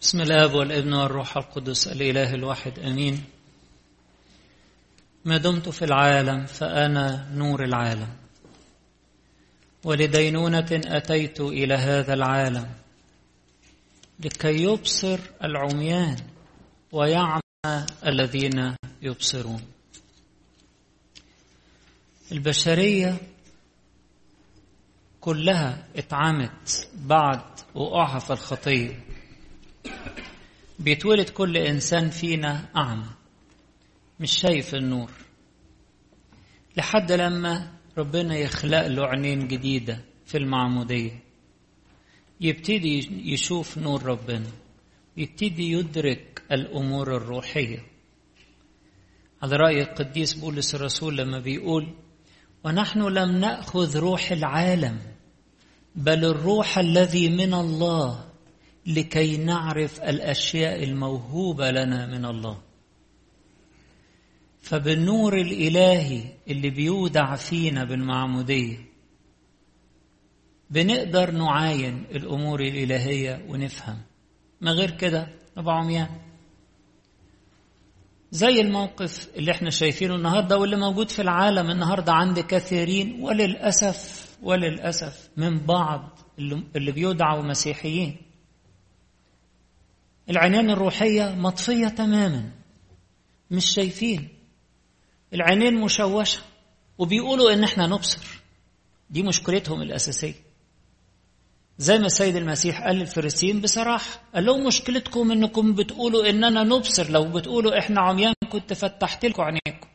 بسم 0.00 0.20
الاب 0.20 0.54
والابن 0.54 0.94
والروح 0.94 1.36
القدس 1.36 1.88
الاله 1.88 2.34
الواحد 2.34 2.78
امين. 2.78 3.24
ما 5.24 5.36
دمت 5.36 5.68
في 5.68 5.84
العالم 5.84 6.46
فانا 6.46 7.30
نور 7.34 7.64
العالم. 7.64 8.08
ولدينونه 9.84 10.66
أتيت 10.72 11.40
إلى 11.40 11.74
هذا 11.74 12.14
العالم 12.14 12.68
لكي 14.20 14.62
يبصر 14.62 15.18
العميان 15.44 16.16
ويعمى 16.92 17.86
الذين 18.06 18.76
يبصرون. 19.02 19.62
البشرية 22.32 23.16
كلها 25.20 25.86
اتعمت 25.96 26.88
بعد 26.94 27.42
وقوعها 27.74 28.18
في 28.18 28.30
الخطيه 28.30 29.10
بيتولد 30.78 31.28
كل 31.28 31.56
إنسان 31.56 32.10
فينا 32.10 32.68
أعمى 32.76 33.10
مش 34.20 34.32
شايف 34.32 34.74
النور. 34.74 35.10
لحد 36.76 37.12
لما 37.12 37.72
ربنا 37.98 38.36
يخلق 38.36 38.86
له 38.86 39.06
عينين 39.06 39.48
جديدة 39.48 40.04
في 40.26 40.38
المعمودية. 40.38 41.22
يبتدي 42.40 43.10
يشوف 43.32 43.78
نور 43.78 44.02
ربنا 44.02 44.50
يبتدي 45.16 45.72
يدرك 45.72 46.42
الأمور 46.52 47.16
الروحية. 47.16 47.86
على 49.42 49.56
رأي 49.56 49.82
القديس 49.82 50.34
بولس 50.34 50.74
الرسول 50.74 51.16
لما 51.16 51.38
بيقول 51.38 51.94
ونحن 52.64 53.02
لم 53.02 53.36
نأخذ 53.36 53.98
روح 53.98 54.32
العالم 54.32 54.98
بل 55.94 56.24
الروح 56.24 56.78
الذي 56.78 57.28
من 57.28 57.54
الله 57.54 58.29
لكي 58.86 59.36
نعرف 59.36 60.00
الأشياء 60.00 60.82
الموهوبة 60.84 61.70
لنا 61.70 62.06
من 62.06 62.24
الله. 62.24 62.58
فبالنور 64.60 65.34
الإلهي 65.40 66.22
اللي 66.48 66.70
بيودع 66.70 67.34
فينا 67.34 67.84
بالمعمودية 67.84 68.76
بنقدر 70.70 71.30
نعاين 71.30 72.04
الأمور 72.10 72.60
الإلهية 72.60 73.44
ونفهم. 73.48 73.98
ما 74.60 74.70
غير 74.70 74.90
كده 74.90 75.28
نبقى 75.56 75.74
عميان؟ 75.76 76.08
زي 78.32 78.60
الموقف 78.60 79.28
اللي 79.36 79.50
إحنا 79.52 79.70
شايفينه 79.70 80.14
النهارده 80.14 80.58
واللي 80.58 80.76
موجود 80.76 81.10
في 81.10 81.22
العالم 81.22 81.70
النهارده 81.70 82.12
عند 82.12 82.40
كثيرين 82.40 83.22
وللأسف 83.22 84.30
وللأسف 84.42 85.30
من 85.36 85.58
بعض 85.58 86.18
اللي 86.76 86.92
بيدعوا 86.92 87.42
مسيحيين. 87.42 88.16
العينين 90.30 90.70
الروحية 90.70 91.34
مطفية 91.34 91.88
تماما. 91.88 92.50
مش 93.50 93.74
شايفين. 93.74 94.28
العينين 95.34 95.74
مشوشة. 95.74 96.40
وبيقولوا 96.98 97.52
إن 97.52 97.64
إحنا 97.64 97.86
نبصر. 97.86 98.40
دي 99.10 99.22
مشكلتهم 99.22 99.82
الأساسية. 99.82 100.34
زي 101.78 101.98
ما 101.98 102.06
السيد 102.06 102.36
المسيح 102.36 102.82
قال 102.82 102.96
للفريسيين 102.96 103.60
بصراحة 103.60 104.22
قال 104.34 104.44
لهم 104.44 104.66
مشكلتكم 104.66 105.32
إنكم 105.32 105.74
بتقولوا 105.74 106.30
إننا 106.30 106.62
نبصر. 106.64 107.10
لو 107.10 107.24
بتقولوا 107.32 107.78
إحنا 107.78 108.00
عميان 108.00 108.34
كنت 108.52 108.72
فتحت 108.72 109.24
لكم 109.24 109.42
عينيكم. 109.42 109.88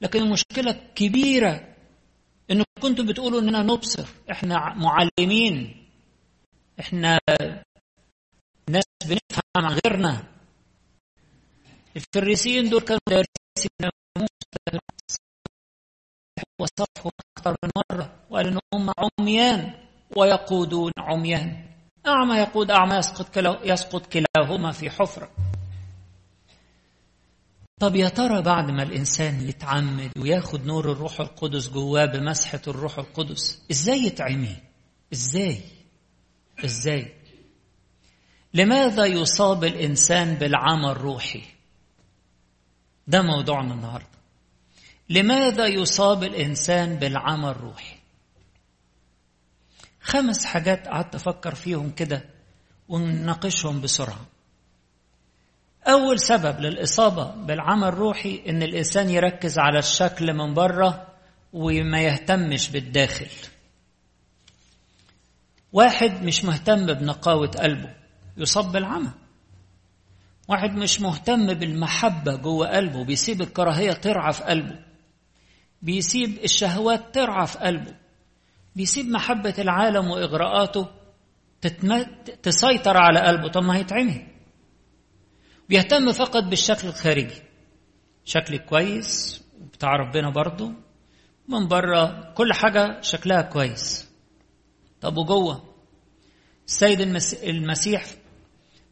لكن 0.00 0.22
المشكلة 0.22 0.80
كبيرة 0.94 1.74
إنكم 2.50 2.64
كنتوا 2.82 3.04
بتقولوا 3.04 3.40
إننا 3.40 3.62
نبصر. 3.62 4.08
إحنا 4.30 4.74
معلمين. 4.74 5.86
إحنا 6.80 7.18
ناس 8.70 8.84
بنفهم. 9.04 9.45
عن 9.56 9.64
غيرنا 9.84 10.22
الفريسيين 11.96 12.70
دول 12.70 12.80
كانوا 12.80 13.00
دارسين 13.08 13.90
وصفهم 16.60 17.10
أكثر 17.36 17.56
من 17.64 17.70
مرة 17.76 18.16
وقال 18.30 18.46
إن 18.46 18.58
هم 18.74 18.90
عميان 18.98 19.74
ويقودون 20.16 20.92
عميان 20.98 21.66
أعمى 22.06 22.36
يقود 22.36 22.70
أعمى 22.70 22.96
يسقط, 22.96 23.28
كلا 23.34 23.60
يسقط 23.64 24.06
كلاهما 24.06 24.72
في 24.72 24.90
حفرة 24.90 25.30
طب 27.80 27.96
يا 27.96 28.08
ترى 28.08 28.42
بعد 28.42 28.70
ما 28.70 28.82
الإنسان 28.82 29.48
يتعمد 29.48 30.10
وياخد 30.18 30.66
نور 30.66 30.92
الروح 30.92 31.20
القدس 31.20 31.68
جواه 31.68 32.04
بمسحة 32.04 32.60
الروح 32.68 32.98
القدس 32.98 33.62
إزاي 33.70 33.98
يتعمي؟ 33.98 34.56
إزاي؟ 35.12 35.60
إزاي؟ 36.64 37.14
لماذا 38.56 39.04
يصاب 39.04 39.64
الإنسان 39.64 40.34
بالعمى 40.34 40.90
الروحي؟ 40.90 41.42
ده 43.06 43.22
موضوعنا 43.22 43.74
النهارده. 43.74 44.16
لماذا 45.10 45.66
يصاب 45.66 46.22
الإنسان 46.22 46.96
بالعمى 46.96 47.50
الروحي؟ 47.50 47.96
خمس 50.00 50.44
حاجات 50.44 50.88
قعدت 50.88 51.14
أفكر 51.14 51.54
فيهم 51.54 51.90
كده 51.90 52.24
ونناقشهم 52.88 53.80
بسرعة. 53.80 54.26
أول 55.86 56.20
سبب 56.20 56.60
للإصابة 56.60 57.24
بالعمى 57.24 57.88
الروحي 57.88 58.42
إن 58.48 58.62
الإنسان 58.62 59.10
يركز 59.10 59.58
على 59.58 59.78
الشكل 59.78 60.34
من 60.34 60.54
بره 60.54 61.06
وما 61.52 62.00
يهتمش 62.00 62.68
بالداخل. 62.70 63.30
واحد 65.72 66.22
مش 66.22 66.44
مهتم 66.44 66.86
بنقاوة 66.86 67.48
قلبه. 67.48 68.05
يصاب 68.36 68.72
بالعمى 68.72 69.10
واحد 70.48 70.74
مش 70.74 71.00
مهتم 71.00 71.54
بالمحبة 71.54 72.36
جوه 72.36 72.76
قلبه 72.76 73.04
بيسيب 73.04 73.42
الكراهية 73.42 73.92
ترعى 73.92 74.32
في 74.32 74.44
قلبه. 74.44 74.78
بيسيب 75.82 76.38
الشهوات 76.44 77.14
ترعى 77.14 77.46
في 77.46 77.58
قلبه. 77.58 77.94
بيسيب 78.76 79.06
محبة 79.06 79.54
العالم 79.58 80.10
وإغراءاته. 80.10 80.88
تسيطر 82.42 82.96
على 82.96 83.20
قلبه. 83.20 83.48
طب 83.48 83.62
ما 83.62 83.76
هيتعمي. 83.76 84.26
بيهتم 85.68 86.12
فقط 86.12 86.44
بالشكل 86.44 86.88
الخارجي. 86.88 87.42
شكل 88.24 88.56
كويس 88.56 89.42
بتاع 89.72 89.96
ربنا 89.96 90.30
برضه. 90.30 90.72
من 91.48 91.68
بره 91.68 92.32
كل 92.34 92.52
حاجة 92.52 93.00
شكلها 93.00 93.42
كويس. 93.42 94.10
طب 95.00 95.16
وجوه؟ 95.16 95.74
السيد 96.66 97.00
المسيح 97.42 98.06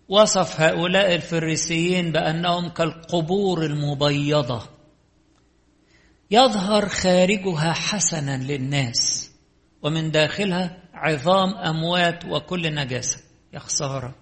وصف 0.08 0.60
هؤلاء 0.60 1.14
الفريسيين 1.14 2.12
بأنهم 2.12 2.68
كالقبور 2.68 3.64
المبيضة. 3.64 4.68
يظهر 6.30 6.88
خارجها 6.88 7.72
حسنا 7.72 8.36
للناس 8.36 9.30
ومن 9.82 10.10
داخلها 10.10 10.82
عظام 10.94 11.54
أموات 11.54 12.24
وكل 12.24 12.74
نجاسة. 12.74 13.18
يا 13.52 13.58
خسارة. 13.58 14.14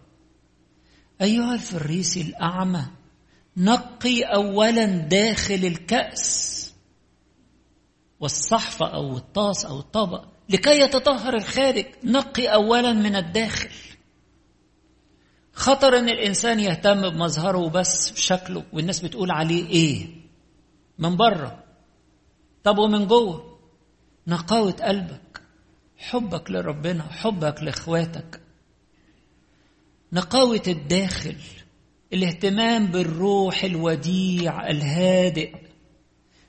أيها 1.23 1.55
الفريسي 1.55 2.21
الأعمى 2.21 2.87
نقي 3.57 4.23
اولا 4.23 4.87
داخل 4.87 5.55
الكأس 5.55 6.53
والصحفه 8.21 8.87
أو 8.87 9.17
الطاس 9.17 9.65
أو 9.65 9.79
الطبق 9.79 10.25
لكي 10.49 10.81
يتطهر 10.81 11.35
الخارج. 11.37 11.87
نقي 12.05 12.47
اولا 12.47 12.93
من 12.93 13.17
الداخل. 13.17 13.69
خطر 15.53 15.99
إن 15.99 16.09
الإنسان 16.09 16.61
يهتم 16.61 17.11
بمظهره 17.11 17.69
بس 17.69 18.11
بشكله 18.11 18.65
والناس 18.73 19.01
بتقول 19.01 19.31
عليه 19.31 19.69
إيه؟ 19.69 20.07
من 20.99 21.17
بره. 21.17 21.65
طب 22.65 22.79
ومن 22.79 23.07
جوه؟ 23.07 23.59
نقاوة 24.27 24.73
قلبك 24.73 25.43
حبك 25.97 26.51
لربنا 26.51 27.03
حبك 27.03 27.63
لإخواتك. 27.63 28.41
نقاوة 30.13 30.63
الداخل 30.67 31.37
الاهتمام 32.13 32.87
بالروح 32.87 33.65
الوديع 33.65 34.71
الهادئ 34.71 35.55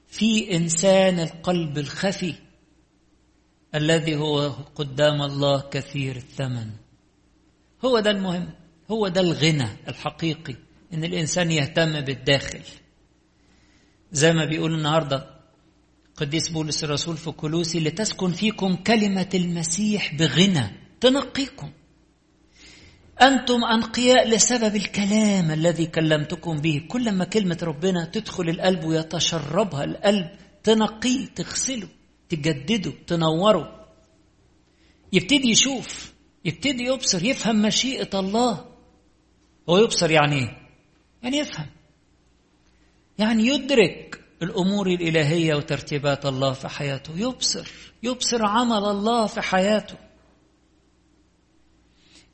في 0.08 0.56
إنسان 0.56 1.20
القلب 1.20 1.78
الخفي 1.78 2.36
الذي 3.76 4.16
هو 4.16 4.50
قدام 4.76 5.22
الله 5.22 5.62
كثير 5.62 6.16
الثمن. 6.16 6.70
هو 7.86 8.00
ده 8.00 8.12
المهم. 8.12 8.50
هو 8.92 9.08
ده 9.08 9.22
الغنى 9.22 9.68
الحقيقي 9.88 10.56
إن 10.94 11.04
الإنسان 11.04 11.52
يهتم 11.52 12.02
بالداخل. 12.02 12.62
زي 14.12 14.34
ما 14.34 14.46
بيقول 14.46 14.74
النهارده 14.74 15.34
قديس 16.16 16.50
بولس 16.50 16.84
الرسول 16.84 17.18
في 17.18 17.32
كلوسي 17.32 17.80
لتسكن 17.80 18.32
فيكم 18.32 18.76
كلمة 18.76 19.30
المسيح 19.34 20.16
بغنى 20.16 20.72
تنقيكم. 21.02 21.72
أنتم 23.22 23.64
أنقياء 23.64 24.28
لسبب 24.28 24.76
الكلام 24.76 25.52
الذي 25.52 25.86
كلمتكم 25.86 26.62
به. 26.62 26.82
كل 26.88 27.12
ما 27.12 27.26
كلمة 27.26 27.58
ربنا 27.62 28.06
تدخل 28.06 28.50
القلب 28.50 28.84
ويتشربها 28.84 29.84
القلب 29.84 30.30
تنقيه 30.64 31.26
تغسله 31.26 31.88
تجدده 32.30 32.94
تنوره. 33.08 33.86
يبتدي 35.14 35.50
يشوف 35.50 36.14
يبتدي 36.46 36.84
يبصر 36.84 37.26
يفهم 37.26 37.62
مشيئة 37.62 38.20
الله. 38.20 38.73
هو 39.70 39.78
يبصر 39.78 40.12
يعني 40.12 40.36
إيه 40.36 40.58
يعني 41.24 41.38
يفهم. 41.38 41.70
يعني 43.20 43.48
يدرك 43.48 44.24
الأمور 44.42 44.88
الإلهية 44.88 45.56
وترتيبات 45.56 46.26
الله 46.26 46.54
في 46.54 46.68
حياته. 46.68 47.18
يبصر 47.18 47.72
يبصر 48.04 48.46
عمل 48.46 48.86
الله 48.86 49.28
في 49.28 49.42
حياته. 49.42 49.96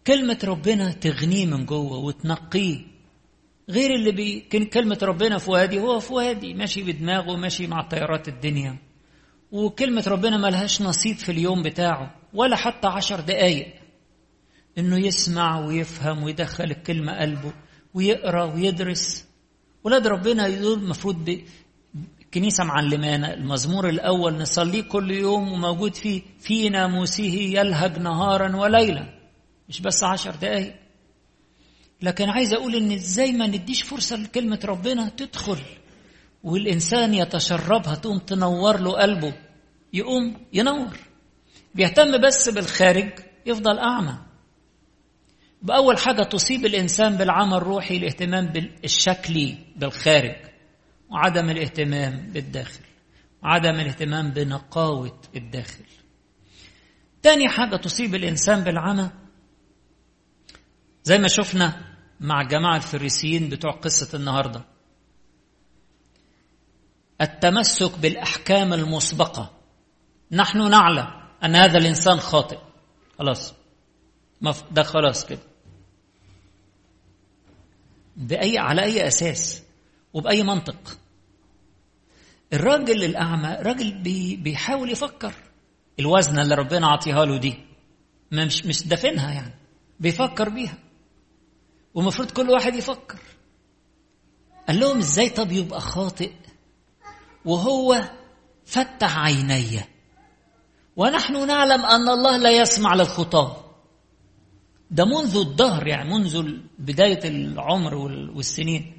كلمة 0.08 0.40
ربنا 0.44 0.92
تغنيه 0.92 1.46
من 1.46 1.66
جوه 1.66 1.98
وتنقيه. 1.98 2.78
غير 3.70 3.96
اللي 3.96 4.12
بي 4.12 4.40
كلمة 4.74 4.98
ربنا 5.02 5.38
في 5.38 5.52
وادي 5.52 5.80
هو 5.80 6.00
في 6.00 6.14
وادي 6.14 6.54
ماشي 6.54 6.84
بدماغه 6.84 7.36
ماشي 7.36 7.68
مع 7.68 7.88
طيارات 7.88 8.28
الدنيا. 8.28 8.78
وكلمة 9.52 10.04
ربنا 10.08 10.38
ملهاش 10.38 10.81
نصيب 10.81 11.16
في 11.16 11.31
اليوم 11.31 11.64
بتاعه 11.64 12.16
ولا 12.34 12.56
حتى 12.56 12.88
عشر 12.88 13.20
دقايق. 13.20 13.79
إنه 14.77 14.98
يسمع 14.98 15.60
ويفهم 15.60 16.24
ويدخل 16.24 16.63
الكلمة 16.63 17.19
قلبه 17.19 17.54
ويقرأ 17.94 18.44
ويدرس. 18.44 19.25
ولاد 19.83 20.07
ربنا 20.07 20.50
دول 20.50 20.80
المفروض 20.80 21.39
الكنيسة 22.21 22.63
معلمانا 22.63 23.33
المزمور 23.33 23.89
الأول 23.89 24.33
نصليه 24.38 24.81
كل 24.81 25.12
يوم 25.12 25.51
وموجود 25.51 25.95
فيه 25.95 26.21
في 26.39 26.69
ناموسه 26.69 27.24
يلهج 27.24 28.00
نهارا 28.00 28.56
وليلا 28.56 29.19
مش 29.69 29.81
بس 29.81 30.04
عشر 30.04 30.36
دقايق. 30.36 30.75
لكن 32.01 32.30
عايز 32.30 32.54
أقول 32.54 32.75
إن 32.75 32.92
إزاي 32.92 33.31
ما 33.31 33.48
نديش 33.48 33.83
فرصة 33.83 34.16
لكلمة 34.16 34.60
ربنا 34.66 35.10
تدخل 35.10 35.60
والإنسان 36.44 37.13
يتشربها 37.13 37.95
تقوم 37.95 38.18
تنور 38.18 38.80
له 38.80 38.92
قلبه 38.92 39.33
يقوم 39.94 40.45
ينور. 40.54 40.98
بيهتم 41.75 42.21
بس 42.21 42.50
بالخارج 42.50 43.10
يفضل 43.45 43.80
أعمى. 43.80 44.29
بأول 45.61 45.97
حاجة 45.97 46.23
تصيب 46.23 46.65
الإنسان 46.65 47.17
بالعمى 47.17 47.57
الروحي 47.57 47.97
الاهتمام 47.97 48.45
بالشكلي 48.47 49.57
بالخارج 49.75 50.35
وعدم 51.09 51.50
الاهتمام 51.50 52.31
بالداخل 52.31 52.83
وعدم 53.44 53.79
الاهتمام 53.79 54.31
بنقاوة 54.31 55.21
الداخل. 55.35 55.83
تاني 57.21 57.50
حاجة 57.50 57.75
تصيب 57.75 58.15
الإنسان 58.15 58.63
بالعمى 58.63 59.09
زي 61.03 61.17
ما 61.17 61.27
شفنا 61.27 61.95
مع 62.19 62.44
جماعة 62.44 62.77
الفريسيين 62.77 63.50
بتوع 63.50 63.71
قصة 63.71 64.17
النهاردة. 64.17 64.65
التمسك 67.21 68.00
بالأحكام 68.00 68.73
المسبقة. 68.73 69.51
نحن 70.31 70.69
نعلم 70.69 71.07
أن 71.44 71.56
هذا 71.56 71.77
الإنسان 71.77 72.19
خاطئ. 72.19 72.57
خلاص. 73.19 73.53
ده 74.71 74.83
خلاص 74.83 75.25
كده. 75.25 75.49
بأي 78.19 78.57
على 78.57 78.83
أي 78.83 79.07
أساس 79.07 79.63
وبأي 80.13 80.44
منطق. 80.44 80.98
الراجل 82.54 83.04
الأعمى 83.04 83.57
راجل 83.62 83.92
بي 84.01 84.36
بيحاول 84.36 84.92
يفكر. 84.92 85.33
الوزنة 86.00 86.42
اللي 86.42 86.56
ربنا 86.56 86.88
عطيها 86.88 87.25
له 87.25 87.38
دي 87.38 87.60
مش 88.31 88.66
مش 88.66 88.88
دافنها 88.88 89.33
يعني 89.33 89.54
بيفكر 90.00 90.50
بيها. 90.50 90.77
ومفروض 91.94 92.31
كل 92.31 92.50
واحد 92.50 92.75
يفكر. 92.75 93.19
قال 94.68 94.80
لهم 94.80 94.98
إزاي 94.98 95.30
طب 95.30 95.51
يبقى 95.51 95.81
خاطئ؟ 95.81 96.31
وهو 97.45 98.04
فتح 98.66 99.18
عيني. 99.18 99.80
ونحن 100.95 101.48
نعلم 101.48 101.86
أن 101.86 102.10
الله 102.10 102.38
لا 102.38 102.51
يسمع 102.62 102.94
للخطاه 102.95 103.69
ده 104.91 105.06
منذ 105.06 105.38
الدهر 105.38 105.88
يعني 105.88 106.09
منذ 106.09 106.57
بداية 106.80 107.30
العمر 107.30 107.95
والسنين. 108.36 108.94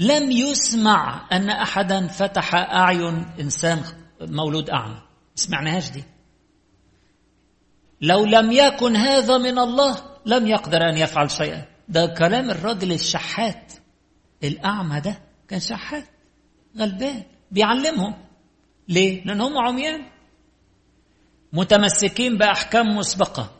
لم 0.00 0.30
يسمع 0.30 1.28
أن 1.32 1.50
احدا 1.50 2.06
فتح 2.06 2.54
أعين 2.54 3.26
إنسان 3.40 3.82
مولود 4.20 4.70
أعمى. 4.70 5.02
سمعناهاش 5.34 5.90
دي. 5.90 6.04
لو 8.00 8.24
لم 8.24 8.52
يكن 8.52 8.96
هذا 8.96 9.38
من 9.38 9.58
الله 9.58 9.96
لم 10.26 10.46
يقدر 10.46 10.88
أن 10.88 10.96
يفعل 10.96 11.30
شيئا. 11.30 11.64
ده 11.88 12.06
كلام 12.18 12.50
الراجل 12.50 12.92
الشحات. 12.92 13.72
الأعمى 14.44 15.00
ده 15.00 15.22
كان 15.48 15.60
شحات 15.60 16.04
غلبان 16.78 17.22
بيعلمهم. 17.50 18.14
ليه؟ 18.88 19.24
لأن 19.24 19.40
هم 19.40 19.58
عميان. 19.58 20.06
متمسكين 21.52 22.38
بأحكام 22.38 22.86
مسبقة. 22.96 23.50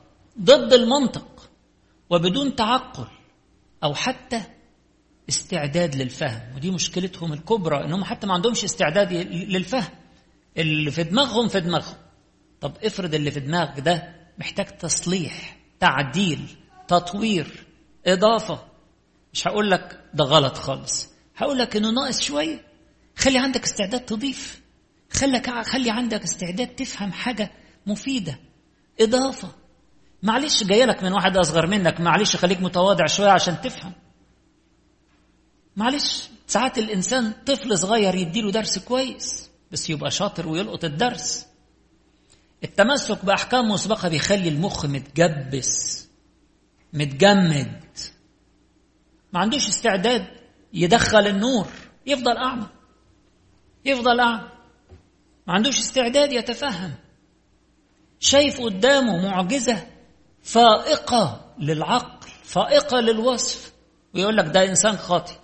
ضد 0.40 0.72
المنطق. 0.72 1.27
وبدون 2.10 2.56
تعقل 2.56 3.06
أو 3.84 3.94
حتى 3.94 4.42
استعداد 5.28 5.96
للفهم. 5.96 6.56
ودي 6.56 6.70
مشكلتهم 6.70 7.32
الكبرى 7.32 7.84
انهم 7.84 8.04
حتى 8.04 8.26
ما 8.26 8.34
عندهمش 8.34 8.64
استعداد 8.64 9.12
للفهم. 9.32 9.92
اللي 10.56 10.90
في 10.90 11.02
دماغهم 11.02 11.48
في 11.48 11.60
دماغهم. 11.60 11.96
طب 12.60 12.76
افرض 12.84 13.14
اللي 13.14 13.30
في 13.30 13.40
دماغك 13.40 13.80
ده 13.80 14.14
محتاج 14.38 14.66
تصليح 14.66 15.56
تعديل 15.80 16.48
تطوير 16.88 17.66
إضافة. 18.06 18.64
مش 19.32 19.48
هقول 19.48 19.70
لك 19.70 20.00
ده 20.14 20.24
غلط 20.24 20.56
خالص. 20.56 21.08
هقول 21.36 21.58
لك 21.58 21.76
إنه 21.76 21.90
ناقص 21.90 22.20
شوية. 22.20 22.64
خلي 23.16 23.38
عندك 23.38 23.64
استعداد 23.64 24.00
تضيف. 24.00 24.62
خلك 25.12 25.50
خلي 25.50 25.90
عندك 25.90 26.22
استعداد 26.22 26.68
تفهم 26.68 27.12
حاجة 27.12 27.50
مفيدة. 27.86 28.38
إضافة. 29.00 29.48
معلش 30.22 30.64
جاي 30.64 30.86
لك 30.86 31.02
من 31.02 31.12
واحد 31.12 31.36
أصغر 31.36 31.66
منك 31.66 32.00
معلش 32.00 32.36
خليك 32.36 32.60
متواضع 32.60 33.06
شوية 33.06 33.30
عشان 33.30 33.60
تفهم. 33.60 33.92
معلش 35.76 36.28
ساعات 36.46 36.78
الإنسان 36.78 37.32
طفل 37.46 37.78
صغير 37.78 38.14
يديله 38.14 38.50
درس 38.50 38.78
كويس 38.78 39.50
بس 39.72 39.90
يبقى 39.90 40.10
شاطر 40.10 40.48
ويلقط 40.48 40.84
الدرس. 40.84 41.46
التمسك 42.64 43.24
بأحكام 43.24 43.68
مسبقة 43.68 44.08
بيخلي 44.08 44.48
المخ 44.48 44.86
متجبس 44.86 46.06
متجمد. 46.92 47.82
ما 49.32 49.40
عندوش 49.40 49.68
استعداد 49.68 50.26
يدخل 50.72 51.26
النور 51.26 51.66
يفضل 52.06 52.36
أعمى 52.36 52.66
يفضل 53.84 54.20
أعمى. 54.20 54.48
ما 55.46 55.54
عندوش 55.54 55.78
استعداد 55.78 56.32
يتفهم. 56.32 56.94
شايف 58.20 58.60
قدامه 58.60 59.30
معجزة 59.30 59.86
فائقة 60.42 61.54
للعقل 61.58 62.28
فائقة 62.44 63.00
للوصف. 63.00 63.72
ويقول 64.14 64.36
لك 64.36 64.44
ده 64.44 64.64
إنسان 64.64 64.96
خاطئ. 64.96 65.34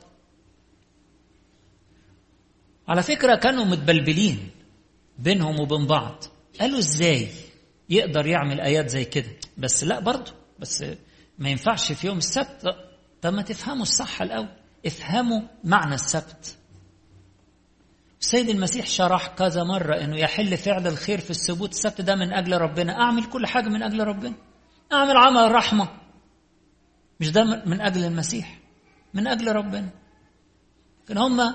على 2.89 3.03
فكرة 3.03 3.35
كانوا 3.37 3.65
متبلبلين 3.65 4.51
بينهم 5.19 5.61
وبين 5.61 5.87
بعض. 5.87 6.25
قالوا 6.61 6.79
إزاي 6.79 7.29
يقدر 7.89 8.27
يعمل 8.27 8.61
آيات 8.61 8.89
زي 8.91 9.05
كده؟ 9.05 9.31
بس 9.59 9.85
لا 9.85 10.01
برضه 10.01 10.33
بس 10.59 10.85
ما 11.39 11.49
ينفعش 11.51 11.93
في 11.93 12.07
يوم 12.07 12.19
السبت. 12.19 12.77
طب 13.23 13.33
ما 13.35 13.43
تفهموا 13.43 13.83
الصح 13.83 14.23
الأول. 14.23 14.49
افهموا 14.87 15.41
معنى 15.65 15.95
السبت. 15.95 16.57
السيد 18.21 18.49
المسيح 18.49 18.87
شرح 18.87 19.27
كذا 19.27 19.63
مرة 19.63 19.95
إنه 20.05 20.17
يحل 20.17 20.57
فعل 20.57 20.87
الخير 20.87 21.21
في 21.21 21.31
السبوت 21.31 21.71
السبت 21.71 22.01
ده 22.01 22.15
من 22.15 22.33
أجل 22.33 22.59
ربنا. 22.59 22.93
أعمل 22.93 23.25
كل 23.25 23.47
حاجة 23.47 23.69
من 23.69 23.83
أجل 23.83 24.05
ربنا. 24.05 24.35
أعمل 24.93 25.17
عمل 25.17 25.53
رحمة. 25.53 25.89
مش 27.21 27.31
ده 27.31 27.45
من 27.67 27.81
أجل 27.81 28.05
المسيح 28.05 28.59
من 29.15 29.27
أجل 29.27 29.53
ربنا. 29.53 29.91
لكن 31.05 31.19
هم 31.19 31.55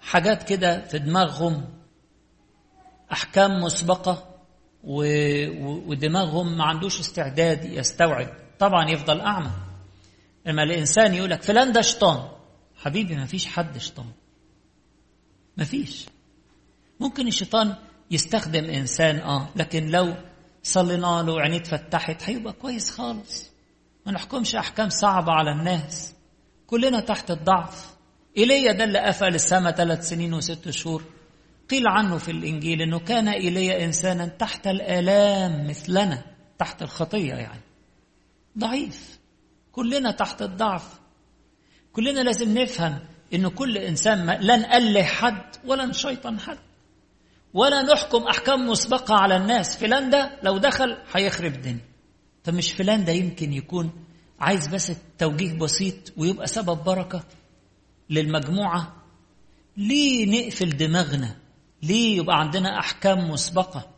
حاجات 0.00 0.42
كده 0.42 0.80
في 0.86 0.98
دماغهم 0.98 1.64
أحكام 3.12 3.50
مسبقة. 3.50 4.30
ودماغهم 5.86 6.56
ما 6.56 6.64
عندوش 6.64 7.00
استعداد 7.00 7.64
يستوعب. 7.64 8.28
طبعا 8.58 8.90
يفضل 8.90 9.20
أعمى. 9.20 9.50
لما 10.46 10.62
الإنسان 10.62 11.14
يقول 11.14 11.30
لك 11.30 11.42
فلان 11.42 11.72
ده 11.72 11.80
شيطان 11.80 12.28
حبيبي 12.76 13.16
ما 13.16 13.26
فيش 13.26 13.46
حد 13.46 13.78
شيطان. 13.78 14.06
ما 15.56 15.64
فيش. 15.64 16.06
ممكن 17.00 17.28
الشيطان 17.28 17.74
يستخدم 18.10 18.64
إنسان 18.64 19.16
آه 19.18 19.48
لكن 19.56 19.86
لو 19.90 20.14
صلينا 20.64 21.22
له 21.22 21.32
وعينيه 21.32 21.56
اتفتحت 21.56 22.22
هيبقى 22.22 22.52
كويس 22.52 22.90
خالص. 22.90 23.50
ما 24.06 24.12
نحكمش 24.12 24.54
أحكام 24.54 24.88
صعبة 24.88 25.32
على 25.32 25.50
الناس. 25.52 26.14
كلنا 26.66 27.00
تحت 27.00 27.30
الضعف. 27.30 27.94
ايليا 28.36 28.72
ده 28.72 28.84
اللي 28.84 28.98
قفل 28.98 29.34
السماء 29.34 29.72
ثلاث 29.72 30.08
سنين 30.08 30.34
وست 30.34 30.70
شهور. 30.70 31.04
قيل 31.70 31.86
عنه 31.86 32.18
في 32.18 32.30
الإنجيل 32.30 32.82
إنه 32.82 32.98
كان 32.98 33.28
ايليا 33.28 33.84
إنسانا 33.84 34.26
تحت 34.26 34.66
الآلام 34.66 35.68
مثلنا. 35.68 36.22
تحت 36.58 36.82
الخطية 36.82 37.34
يعني. 37.34 37.60
ضعيف. 38.58 39.18
كلنا 39.72 40.10
تحت 40.10 40.42
الضعف. 40.42 41.00
كلنا 41.92 42.20
لازم 42.20 42.58
نفهم 42.58 42.98
إنه 43.34 43.50
كل 43.50 43.78
إنسان 43.78 44.26
لا 44.26 44.56
نأله 44.56 45.02
حد 45.02 45.56
ولا 45.66 45.86
نشيطن 45.86 46.40
حد. 46.40 46.58
ولا 47.54 47.82
نحكم 47.82 48.22
أحكام 48.22 48.68
مسبقة 48.68 49.14
على 49.14 49.36
الناس. 49.36 49.76
فلان 49.76 50.10
ده 50.10 50.38
لو 50.42 50.58
دخل 50.58 50.96
هيخرب 51.12 51.54
الدنيا 51.54 51.84
طب 52.44 52.54
مش 52.54 52.72
فلان 52.72 53.04
ده 53.04 53.12
يمكن 53.12 53.52
يكون 53.52 53.90
عايز 54.40 54.66
بس 54.68 54.92
توجيه 55.18 55.58
بسيط 55.58 56.12
ويبقى 56.16 56.46
سبب 56.46 56.84
بركة 56.84 57.24
للمجموعة. 58.10 58.96
ليه 59.76 60.26
نقفل 60.46 60.76
دماغنا؟ 60.76 61.36
ليه 61.82 62.16
يبقى 62.18 62.36
عندنا 62.40 62.78
أحكام 62.78 63.30
مسبقة؟ 63.30 63.90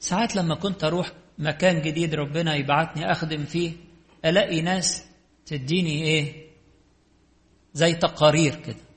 ساعات 0.00 0.36
لما 0.36 0.54
كنت 0.54 0.84
أروح 0.84 1.12
مكان 1.38 1.82
جديد 1.82 2.14
ربنا 2.14 2.54
يبعتني 2.54 3.12
أخدم 3.12 3.44
فيه 3.44 3.72
ألاقي 4.24 4.60
ناس 4.60 5.04
تديني 5.46 6.02
إيه؟ 6.02 6.48
زي 7.74 7.94
تقارير 7.94 8.54
كده. 8.54 8.87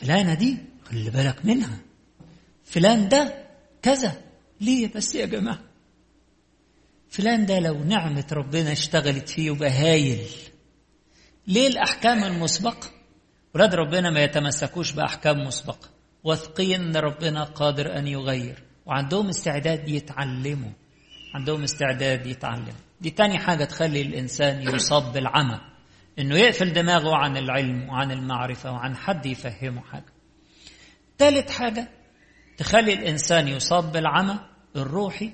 فلانة 0.00 0.34
دي 0.34 0.56
خلي 0.84 1.10
بالك 1.10 1.44
منها. 1.44 1.78
فلان 2.64 3.08
ده 3.08 3.44
كذا. 3.82 4.20
ليه 4.60 4.92
بس 4.94 5.14
يا 5.14 5.26
جماعة؟ 5.26 5.58
فلان 7.08 7.46
ده 7.46 7.58
لو 7.58 7.84
نعمة 7.84 8.26
ربنا 8.32 8.72
اشتغلت 8.72 9.28
فيه 9.28 9.46
يبقى 9.46 9.70
هايل. 9.70 10.26
ليه 11.46 11.68
الأحكام 11.68 12.24
المسبقة؟ 12.24 12.90
ولاد 13.54 13.74
ربنا 13.74 14.10
ما 14.10 14.22
يتمسكوش 14.22 14.92
بأحكام 14.92 15.38
مسبقة. 15.46 15.88
واثقين 16.24 16.80
أن 16.80 16.96
ربنا 16.96 17.44
قادر 17.44 17.98
أن 17.98 18.06
يغير. 18.08 18.62
وعندهم 18.86 19.28
استعداد 19.28 19.88
يتعلموا. 19.88 20.70
عندهم 21.34 21.62
استعداد 21.62 22.26
يتعلم 22.26 22.74
دي 23.00 23.10
تاني 23.10 23.38
حاجة 23.38 23.64
تخلي 23.64 24.02
الإنسان 24.02 24.62
يصاب 24.74 25.12
بالعمى. 25.12 25.60
إنه 26.18 26.36
يقفل 26.38 26.72
دماغه 26.72 27.16
عن 27.16 27.36
العلم 27.36 27.88
وعن 27.88 28.10
المعرفة 28.12 28.72
وعن 28.72 28.96
حد 28.96 29.26
يفهمه 29.26 29.80
حاجة. 29.80 30.12
تالت 31.18 31.50
حاجة 31.50 31.88
تخلي 32.56 32.92
الإنسان 32.92 33.48
يصاب 33.48 33.92
بالعمى 33.92 34.38
الروحي 34.76 35.32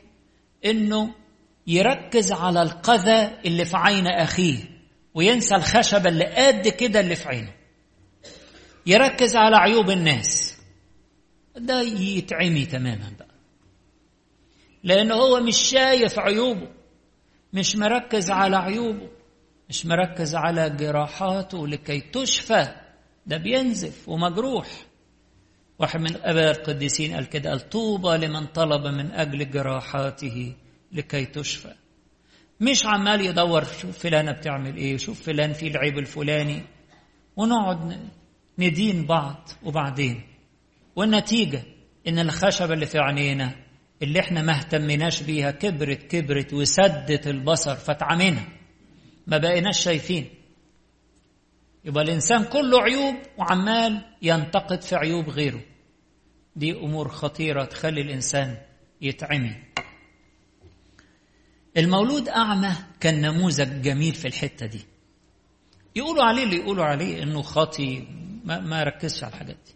إنه 0.65 1.15
يركز 1.67 2.33
على 2.33 2.63
القذى 2.63 3.31
اللي 3.47 3.65
في 3.65 3.77
عين 3.77 4.07
أخيه 4.07 4.59
وينسى 5.15 5.55
الخشبة 5.55 6.09
اللي 6.09 6.25
قد 6.25 6.69
كده 6.69 7.01
اللي 7.01 7.17
في 7.17 7.29
عينه. 7.29 7.53
يركز 8.87 9.37
على 9.37 9.57
عيوب 9.57 9.91
الناس. 9.91 10.57
ده 11.57 11.81
يتعمي 11.83 12.67
تماما 12.67 13.13
بقى. 13.19 13.35
لأنه 14.85 15.15
هو 15.15 15.41
مش 15.41 15.57
شايف 15.57 16.19
عيوبه 16.19 16.69
مش 17.53 17.77
مركز 17.77 18.31
على 18.31 18.57
عيوبه. 18.57 19.09
مش 19.71 19.87
مركز 19.87 20.35
على 20.35 20.71
جراحاته 20.71 21.69
لكي 21.69 22.00
تشفى. 22.00 22.69
ده 23.27 23.37
بينزف 23.37 24.09
ومجروح. 24.09 24.67
واحد 25.79 26.00
من 26.00 26.17
أباء 26.17 26.50
القديسين 26.50 27.15
قال 27.15 27.29
كده 27.29 27.50
قال 27.50 27.69
طوبى 27.69 28.17
لمن 28.17 28.47
طلب 28.47 28.87
من 28.87 29.12
أجل 29.12 29.50
جراحاته 29.50 30.55
لكي 30.93 31.25
تشفى. 31.27 31.75
مش 32.61 32.87
عمال 32.87 33.21
يدور 33.21 33.65
شوف 33.65 33.99
فلانة 33.99 34.33
بتعمل 34.33 34.77
إيه 34.77 34.97
شوف 34.97 35.23
فلان 35.23 35.53
في 35.53 35.67
العيب 35.67 35.99
الفلاني. 35.99 36.62
ونقعد 37.37 37.99
ندين 38.59 39.07
بعض 39.07 39.49
وبعدين. 39.62 40.23
والنتيجة 40.97 41.62
إن 42.09 42.19
الخشبة 42.19 42.75
اللي 42.75 42.87
في 42.87 42.99
عينينا 42.99 43.55
اللي 44.03 44.21
إحنا 44.21 44.43
ما 44.43 44.59
اهتمناش 44.59 45.23
بيها 45.23 45.50
كبرت 45.50 46.03
كبرت 46.03 46.53
وسدت 46.53 47.27
البصر 47.27 47.75
فتعمينا 47.77 48.60
ما 49.27 49.39
بقيناش 49.39 49.81
شايفين. 49.85 50.31
يبقى 51.85 52.05
الإنسان 52.05 52.45
كله 52.45 52.83
عيوب 52.83 53.15
وعمال 53.39 54.05
ينتقد 54.23 54.83
في 54.83 54.97
عيوب 54.97 55.29
غيره. 55.29 55.61
دي 56.57 56.73
أمور 56.73 57.09
خطيرة 57.09 57.65
تخلي 57.65 58.00
الإنسان 58.00 58.59
يتعمي. 59.00 59.57
المولود 61.77 62.29
أعمى 62.29 62.73
كان 63.00 63.21
نموذج 63.21 63.83
جميل 63.83 64.15
في 64.15 64.29
الحتة 64.29 64.67
دي. 64.67 64.81
يقولوا 65.97 66.25
عليه 66.25 66.45
اللي 66.45 66.57
يقولوا 66.57 66.85
عليه 66.85 67.23
إنه 67.23 67.43
خاطي 67.43 68.07
ما, 68.45 68.61
ما 68.61 68.83
ركزش 68.83 69.25
على 69.25 69.33
الحاجات 69.33 69.57
دي. 69.67 69.75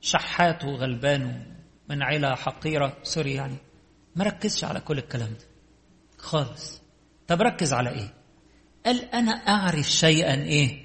شحات 0.00 0.64
وغلبان 0.64 1.46
من 1.88 2.02
عيلة 2.02 2.34
حقيرة 2.34 2.96
سوري 3.02 3.34
يعني. 3.34 3.56
ما 4.16 4.24
ركزش 4.24 4.64
على 4.64 4.80
كل 4.80 4.98
الكلام 4.98 5.28
ده 5.30 5.46
خالص. 6.18 6.82
طب 7.28 7.42
ركز 7.42 7.72
على 7.72 7.90
إيه؟ 7.90 8.14
قال 8.86 9.14
أنا 9.14 9.32
أعرف 9.32 9.90
شيئا 9.90 10.34
إيه؟ 10.34 10.84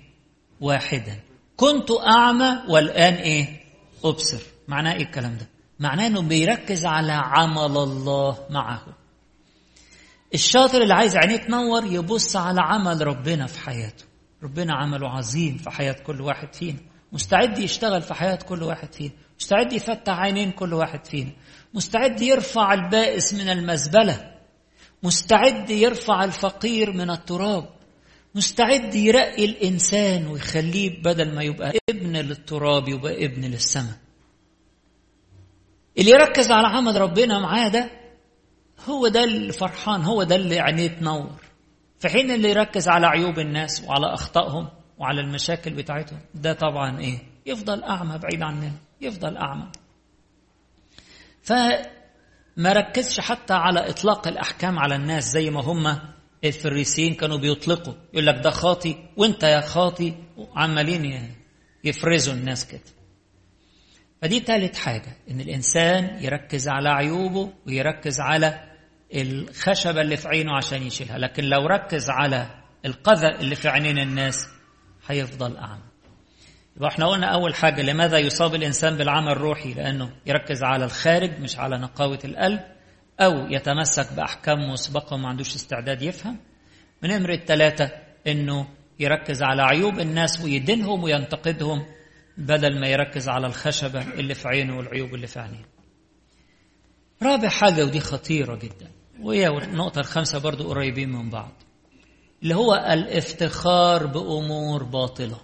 واحدا. 0.61 1.19
كنت 1.55 1.91
أعمى 1.91 2.61
والآن 2.69 3.13
إيه؟ 3.13 3.61
أبصر. 4.03 4.41
معناه 4.67 4.93
إيه 4.93 5.01
الكلام 5.01 5.37
ده؟ 5.37 5.47
معناه 5.79 6.07
إنه 6.07 6.21
بيركز 6.21 6.85
على 6.85 7.11
عمل 7.11 7.77
الله 7.77 8.37
معه. 8.49 8.85
الشاطر 10.33 10.81
اللي 10.81 10.93
عايز 10.93 11.17
عينيه 11.17 11.37
تنور 11.37 11.85
يبص 11.85 12.35
على 12.35 12.61
عمل 12.61 13.07
ربنا 13.07 13.47
في 13.47 13.59
حياته. 13.59 14.05
ربنا 14.43 14.73
عمله 14.73 15.09
عظيم 15.09 15.57
في 15.57 15.69
حياة 15.69 15.95
كل 16.05 16.21
واحد 16.21 16.53
فينا. 16.53 16.79
مستعد 17.11 17.57
يشتغل 17.57 18.01
في 18.01 18.13
حياة 18.13 18.35
كل 18.35 18.63
واحد 18.63 18.93
فينا. 18.93 19.13
مستعد 19.39 19.73
يفتح 19.73 20.19
عينين 20.19 20.51
كل 20.51 20.73
واحد 20.73 21.05
فينا. 21.05 21.31
مستعد 21.73 22.21
يرفع 22.21 22.73
البائس 22.73 23.33
من 23.33 23.49
المزبلة. 23.49 24.31
مستعد 25.03 25.69
يرفع 25.69 26.23
الفقير 26.23 26.91
من 26.91 27.09
التراب. 27.09 27.76
مستعد 28.37 28.95
يرقي 28.95 29.45
الإنسان 29.45 30.27
ويخليه 30.27 31.01
بدل 31.03 31.35
ما 31.35 31.43
يبقى 31.43 31.73
ابن 31.89 32.17
للتراب 32.17 32.87
يبقى 32.89 33.25
ابن 33.25 33.41
للسماء. 33.45 33.97
اللي 35.97 36.11
يركز 36.11 36.51
على 36.51 36.67
عمل 36.67 37.01
ربنا 37.01 37.39
معاه 37.39 37.67
ده 37.69 37.89
هو 38.85 39.07
ده 39.07 39.23
اللي 39.23 39.53
فرحان 39.53 40.01
هو 40.01 40.23
ده 40.23 40.35
اللي 40.35 40.59
عينيه 40.59 40.87
تنور 40.87 41.41
في 41.99 42.09
حين 42.09 42.31
اللي 42.31 42.49
يركز 42.49 42.87
على 42.87 43.07
عيوب 43.07 43.39
الناس 43.39 43.83
وعلى 43.83 44.13
أخطائهم 44.13 44.69
وعلى 44.97 45.21
المشاكل 45.21 45.73
بتاعتهم 45.73 46.19
ده 46.35 46.53
طبعا 46.53 46.99
إيه؟ 46.99 47.19
يفضل 47.45 47.83
أعمى 47.83 48.17
بعيد 48.17 48.41
عننا 48.41 48.71
يفضل 49.01 49.37
أعمى. 49.37 49.71
فما 51.43 52.73
ركزش 52.73 53.19
حتى 53.19 53.53
على 53.53 53.89
إطلاق 53.89 54.27
الأحكام 54.27 54.79
على 54.79 54.95
الناس 54.95 55.23
زي 55.31 55.49
ما 55.49 55.61
هم 55.61 55.99
الفريسيين 56.43 57.13
كانوا 57.13 57.37
بيطلقوا 57.37 57.93
يقول 58.13 58.25
لك 58.27 58.35
ده 58.43 58.49
خاطي 58.49 58.95
وانت 59.17 59.43
يا 59.43 59.61
خاطي 59.61 60.13
عمالين 60.55 61.35
يفرزوا 61.83 62.33
الناس 62.33 62.67
كده. 62.67 62.81
فدي 64.21 64.39
ثالث 64.39 64.77
حاجة 64.79 65.17
إن 65.31 65.41
الإنسان 65.41 66.23
يركز 66.23 66.67
على 66.67 66.89
عيوبه 66.89 67.53
ويركز 67.67 68.19
على 68.19 68.63
الخشبة 69.15 70.01
اللي 70.01 70.17
في 70.17 70.27
عينه 70.27 70.55
عشان 70.57 70.83
يشيلها 70.83 71.17
لكن 71.17 71.43
لو 71.43 71.65
ركز 71.65 72.09
على 72.09 72.47
القذى 72.85 73.27
اللي 73.27 73.55
في 73.55 73.67
عينين 73.69 73.99
الناس 73.99 74.47
هيفضل 75.07 75.57
أعمى. 75.57 75.81
يبقى 76.77 76.89
إحنا 76.89 77.07
قلنا 77.07 77.27
أول 77.27 77.55
حاجة 77.55 77.81
لماذا 77.81 78.17
يصاب 78.17 78.55
الإنسان 78.55 78.97
بالعمى 78.97 79.31
الروحي؟ 79.31 79.73
لأنه 79.73 80.11
يركز 80.25 80.63
على 80.63 80.85
الخارج 80.85 81.39
مش 81.39 81.59
على 81.59 81.77
نقاوة 81.77 82.19
القلب. 82.25 82.59
أو 83.19 83.47
يتمسك 83.47 84.13
بأحكام 84.13 84.69
مسبقة 84.69 85.13
وما 85.13 85.27
عندوش 85.29 85.55
استعداد 85.55 86.01
يفهم 86.01 86.37
من 87.03 87.11
أمر 87.11 87.33
الثلاثة 87.33 87.91
إنه 88.27 88.67
يركز 88.99 89.43
على 89.43 89.61
عيوب 89.61 89.99
الناس 89.99 90.41
ويدينهم 90.41 91.03
وينتقدهم 91.03 91.85
بدل 92.37 92.79
ما 92.79 92.87
يركز 92.87 93.29
على 93.29 93.47
الخشبة 93.47 94.01
اللي 94.13 94.33
في 94.33 94.47
عينه 94.47 94.77
والعيوب 94.77 95.15
اللي 95.15 95.27
في 95.27 95.39
عينيه. 95.39 95.65
رابع 97.23 97.49
حاجة 97.49 97.83
ودي 97.85 97.99
خطيرة 97.99 98.55
جدا 98.55 98.91
وهي 99.21 99.47
النقطة 99.47 99.99
الخامسة 99.99 100.39
برضو 100.39 100.69
قريبين 100.69 101.09
من 101.09 101.29
بعض 101.29 101.51
اللي 102.43 102.55
هو 102.55 102.73
الافتخار 102.73 104.05
بأمور 104.05 104.83
باطلة. 104.83 105.37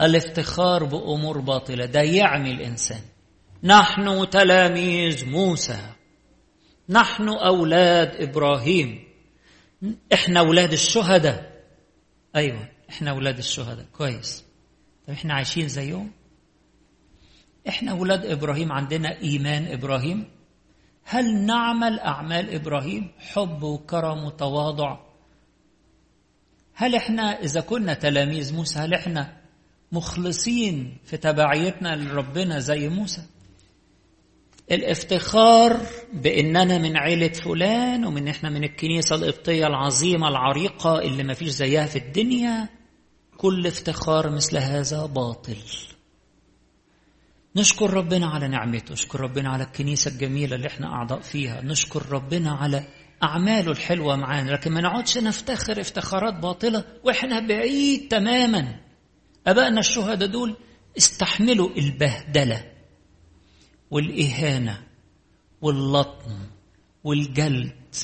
الافتخار 0.00 0.84
بأمور 0.84 1.38
باطلة 1.40 1.86
ده 1.86 2.00
يعمي 2.00 2.50
الإنسان. 2.50 3.00
نحن 3.62 4.30
تلاميذ 4.30 5.26
موسى. 5.30 5.78
نحن 6.88 7.28
أولاد 7.28 8.22
إبراهيم. 8.22 9.04
إحنا 10.12 10.40
أولاد 10.40 10.72
الشهداء. 10.72 11.64
أيوة 12.36 12.68
إحنا 12.90 13.10
أولاد 13.10 13.38
الشهداء. 13.38 13.86
كويس. 13.92 14.44
طب 15.06 15.12
إحنا 15.12 15.34
عايشين 15.34 15.68
زيهم؟ 15.68 16.10
إحنا 17.68 17.92
أولاد 17.92 18.26
إبراهيم 18.26 18.72
عندنا 18.72 19.20
إيمان 19.20 19.66
إبراهيم. 19.66 20.24
هل 21.04 21.34
نعمل 21.34 21.98
أعمال 22.00 22.54
إبراهيم؟ 22.54 23.12
حب 23.18 23.62
وكرم 23.62 24.24
وتواضع. 24.24 24.98
هل 26.74 26.94
إحنا 26.94 27.22
إذا 27.22 27.60
كنا 27.60 27.94
تلاميذ 27.94 28.54
موسى 28.54 28.78
هل 28.78 28.94
إحنا 28.94 29.36
مخلصين 29.92 30.98
في 31.04 31.16
تبعيتنا 31.16 31.96
لربنا 31.96 32.58
زي 32.58 32.88
موسى؟ 32.88 33.22
الافتخار 34.72 35.80
باننا 36.12 36.78
من 36.78 36.96
عيلة 36.96 37.28
فلان 37.28 38.04
ومن 38.04 38.28
إحنا 38.28 38.50
من 38.50 38.64
الكنيسة 38.64 39.16
القبطية 39.16 39.66
العظيمة 39.66 40.28
العريقة 40.28 40.98
اللي 41.00 41.22
ما 41.22 41.34
فيش 41.34 41.48
زيها 41.48 41.86
في 41.86 41.96
الدنيا 41.98 42.68
كل 43.36 43.66
افتخار 43.66 44.30
مثل 44.30 44.56
هذا 44.56 45.06
باطل. 45.06 45.56
نشكر 47.56 47.94
ربنا 47.94 48.26
على 48.26 48.48
نعمته 48.48 48.92
نشكر 48.92 49.20
ربنا 49.20 49.48
على 49.48 49.64
الكنيسة 49.64 50.10
الجميلة 50.10 50.56
اللي 50.56 50.66
إحنا 50.68 50.86
أعضاء 50.86 51.20
فيها 51.20 51.60
نشكر 51.62 52.12
ربنا 52.12 52.50
على 52.52 52.84
أعماله 53.22 53.70
الحلوة 53.72 54.16
معانا 54.16 54.50
لكن 54.50 54.72
ما 54.72 54.80
نقعدش 54.80 55.18
نفتخر 55.18 55.80
افتخارات 55.80 56.34
باطلة 56.34 56.84
وإحنا 57.04 57.40
بعيد 57.40 58.08
تماما. 58.08 58.80
أبائنا 59.46 59.80
الشهداء 59.80 60.28
دول 60.28 60.56
استحملوا 60.98 61.70
البهدلة. 61.76 62.77
والإهانة 63.90 64.82
واللطم 65.60 66.38
والجلد 67.04 67.94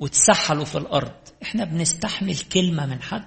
واتسحلوا 0.00 0.64
في 0.64 0.78
الأرض. 0.78 1.14
إحنا 1.42 1.64
بنستحمل 1.64 2.38
كلمة 2.38 2.86
من 2.86 3.02
حد. 3.02 3.24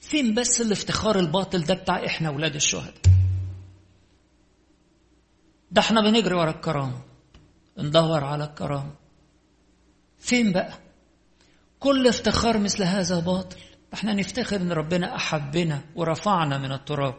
فين 0.00 0.34
بس 0.34 0.60
الافتخار 0.60 1.18
الباطل 1.18 1.64
ده 1.64 1.74
بتاع 1.74 2.06
إحنا 2.06 2.28
أولاد 2.28 2.54
الشهداء؟ 2.54 2.94
ده 5.70 5.80
إحنا 5.80 6.00
بنجري 6.00 6.34
ورا 6.34 6.50
الكرامة. 6.50 7.02
ندور 7.78 8.24
على 8.24 8.44
الكرامة. 8.44 8.94
فين 10.18 10.52
بقى؟ 10.52 10.78
كل 11.80 12.08
افتخار 12.08 12.58
مثل 12.58 12.82
هذا 12.82 13.20
باطل. 13.20 13.56
إحنا 13.94 14.14
نفتخر 14.14 14.56
إن 14.56 14.72
ربنا 14.72 15.16
أحبنا 15.16 15.82
ورفعنا 15.94 16.58
من 16.58 16.72
التراب. 16.72 17.14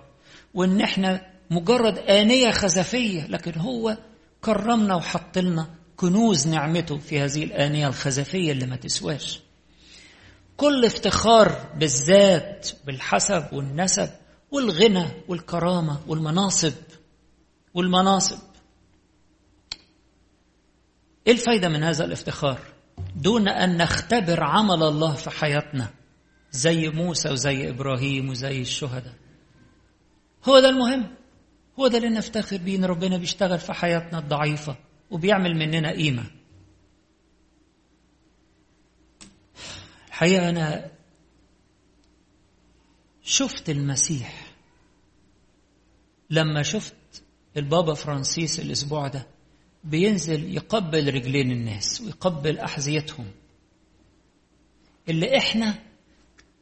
وإن 0.54 0.82
إحنا 0.82 1.33
مجرد 1.54 1.98
آنية 1.98 2.52
خزفية 2.52 3.28
لكن 3.28 3.60
هو 3.60 3.98
كرمنا 4.42 4.96
وحط 4.96 5.38
لنا 5.38 5.68
كنوز 5.98 6.48
نعمته 6.48 6.98
في 6.98 7.20
هذه 7.20 7.44
الآنية 7.44 7.88
الخزفية 7.88 8.52
اللي 8.52 8.66
ما 8.66 8.76
تسواش. 8.76 9.40
كل 10.58 10.86
افتخار 10.86 11.72
بالذات 11.76 12.70
بالحسب 12.86 13.54
والنسب 13.54 14.10
والغنى 14.52 15.06
والكرامة 15.28 16.00
والمناصب 16.08 16.74
والمناصب. 17.74 18.40
إيه 21.28 21.34
الفايدة 21.34 21.70
من 21.70 21.84
هذا 21.84 22.06
الافتخار؟ 22.06 22.60
دون 23.16 23.48
أن 23.48 23.78
نختبر 23.78 24.44
عمل 24.44 24.84
الله 24.84 25.14
في 25.14 25.30
حياتنا 25.30 25.90
زي 26.52 26.90
موسى 26.90 27.30
وزي 27.30 27.70
إبراهيم 27.70 28.30
وزي 28.30 28.62
الشهداء. 28.62 29.14
هو 30.46 30.60
ده 30.60 30.70
المهم. 30.70 31.23
هو 31.80 31.88
ده 31.88 31.98
اللي 31.98 32.10
نفتخر 32.10 32.58
بيه 32.58 32.76
إن 32.78 32.86
ربنا 32.86 33.18
بيشتغل 33.18 33.60
في 33.60 33.74
حياتنا 33.74 34.20
الضعيفة 34.20 34.76
وبيعمل 35.12 35.56
مننا 35.56 35.92
قيمة. 35.92 36.24
الحقيقة 40.08 40.50
أنا 40.50 40.92
شفت 43.24 43.70
المسيح 43.70 44.54
لما 46.30 46.64
شفت 46.64 46.96
البابا 47.58 47.94
فرانسيس 47.94 48.60
الأسبوع 48.60 49.08
ده 49.08 49.28
بينزل 49.84 50.56
يقبل 50.56 51.14
رجلين 51.14 51.52
الناس 51.52 52.02
ويقبل 52.02 52.60
أحذيتهم. 52.60 53.32
اللي 55.10 55.38
إحنا 55.38 55.80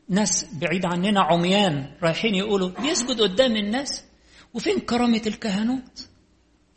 ناس 0.09 0.55
بعيد 0.55 0.85
عننا 0.85 1.21
عميان 1.21 1.97
رايحين 2.03 2.35
يقولوا 2.35 2.71
يسجد 2.81 3.21
قدام 3.21 3.55
الناس 3.55 4.05
وفين 4.53 4.79
كرامة 4.79 5.21
الكهنوت؟ 5.27 6.09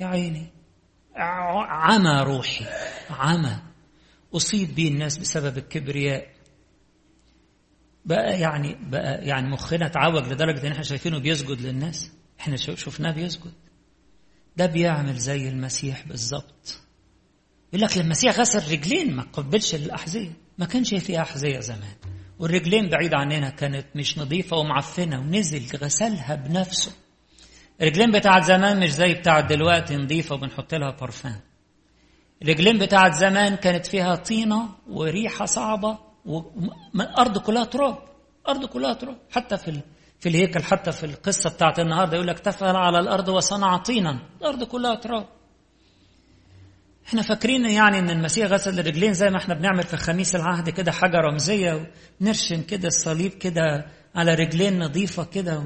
يا 0.01 0.07
عيني. 0.07 0.47
عمى 1.17 2.23
روحي 2.23 2.65
عمى. 3.11 3.57
أصيب 4.35 4.75
به 4.75 4.89
الناس 4.89 5.19
بسبب 5.19 5.59
الكبرياء. 5.59 6.27
بقى 8.05 8.41
يعني 8.41 8.77
بقى 8.91 9.27
يعني 9.27 9.49
مخنا 9.49 9.87
اتعوج 9.87 10.29
لدرجة 10.33 10.67
إن 10.67 10.73
إحنا 10.73 10.83
شايفينه 10.83 11.19
بيسجد 11.19 11.61
للناس. 11.61 12.13
إحنا 12.41 12.57
شفناه 12.57 13.13
بيسجد. 13.13 13.53
ده 14.57 14.67
بيعمل 14.67 15.19
زي 15.19 15.49
المسيح 15.49 16.09
بالظبط 16.09 16.81
يقول 17.73 17.83
لك 17.87 17.99
المسيح 17.99 18.39
غسل 18.41 18.73
رجلين 18.73 19.17
ما 19.17 19.23
قبلش 19.23 19.75
الأحذية. 19.75 20.33
ما 20.59 20.67
كانش 20.67 20.95
فيها 20.95 21.23
أحذية 21.23 21.61
زمان. 21.61 21.95
والرجلين 22.39 22.89
بعيد 22.89 23.15
عننا 23.15 23.51
كانت 23.51 23.87
مش 23.95 24.19
نظيفة 24.19 24.57
ومعفنة 24.57 25.21
ونزل 25.21 25.79
غسلها 25.79 26.35
بنفسه. 26.35 26.93
الرجلين 27.83 28.11
بتاعت 28.11 28.45
زمان 28.45 28.81
مش 28.81 28.93
زي 28.93 29.15
بتاعت 29.15 29.53
دلوقتي 29.53 29.97
نظيفة 29.97 30.35
وبنحط 30.35 30.75
لها 30.75 30.91
برفان 31.01 31.41
الرجلين 32.43 32.79
بتاعت 32.79 33.15
زمان 33.15 33.57
كانت 33.57 33.87
فيها 33.87 34.15
طينة 34.15 34.69
وريحة 34.89 35.45
صعبة 35.45 35.99
والأرض 36.25 37.39
كلها 37.39 37.65
تراب 37.65 37.99
الأرض 38.49 38.65
كلها 38.65 38.93
تراب. 38.93 39.17
حتى 39.31 39.57
في 39.57 39.81
في 40.21 40.29
الهيكل 40.29 40.63
حتى 40.63 40.93
في 40.93 41.07
القصة 41.07 41.51
بتاعت 41.51 41.79
النهاردة 41.79 42.15
يقول 42.15 42.27
لك 42.27 42.39
تفعل 42.39 42.77
على 42.77 42.99
الأرض 42.99 43.29
وصنع 43.29 43.77
طينا. 43.77 44.19
الأرض 44.41 44.65
كلها 44.65 44.95
تراب. 44.95 45.27
إحنا 47.07 47.23
فاكرين 47.23 47.67
يعني 47.71 47.99
إن 47.99 48.11
المسيح 48.11 48.47
غسل 48.47 48.81
الرجلين 48.81 49.13
زي 49.13 49.31
ما 49.31 49.37
إحنا 49.37 49.55
بنعمل 49.55 49.83
في 49.83 49.97
خميس 49.97 50.37
العهد 50.37 50.71
كده 50.71 50.93
حاجة 50.93 51.17
رمزية 51.17 51.87
ونرشم 52.21 52.63
كده 52.63 52.89
الصليب 52.89 53.33
كده 53.33 53.87
على 54.15 54.35
رجلين 54.35 54.79
نظيفة 54.79 55.25
كده. 55.25 55.63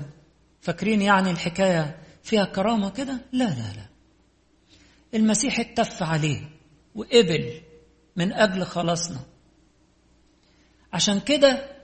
فاكرين 0.61 1.03
يعني 1.03 1.31
الحكاية 1.31 1.99
فيها 2.23 2.44
كرامة 2.44 2.90
كده 2.90 3.21
لا 3.33 3.44
لا 3.44 3.73
لا. 3.77 3.88
المسيح 5.14 5.61
اتف 5.61 6.03
عليه 6.03 6.51
وقبل 6.94 7.61
من 8.16 8.33
أجل 8.33 8.64
خلاصنا. 8.64 9.21
عشان 10.92 11.21
كده 11.21 11.77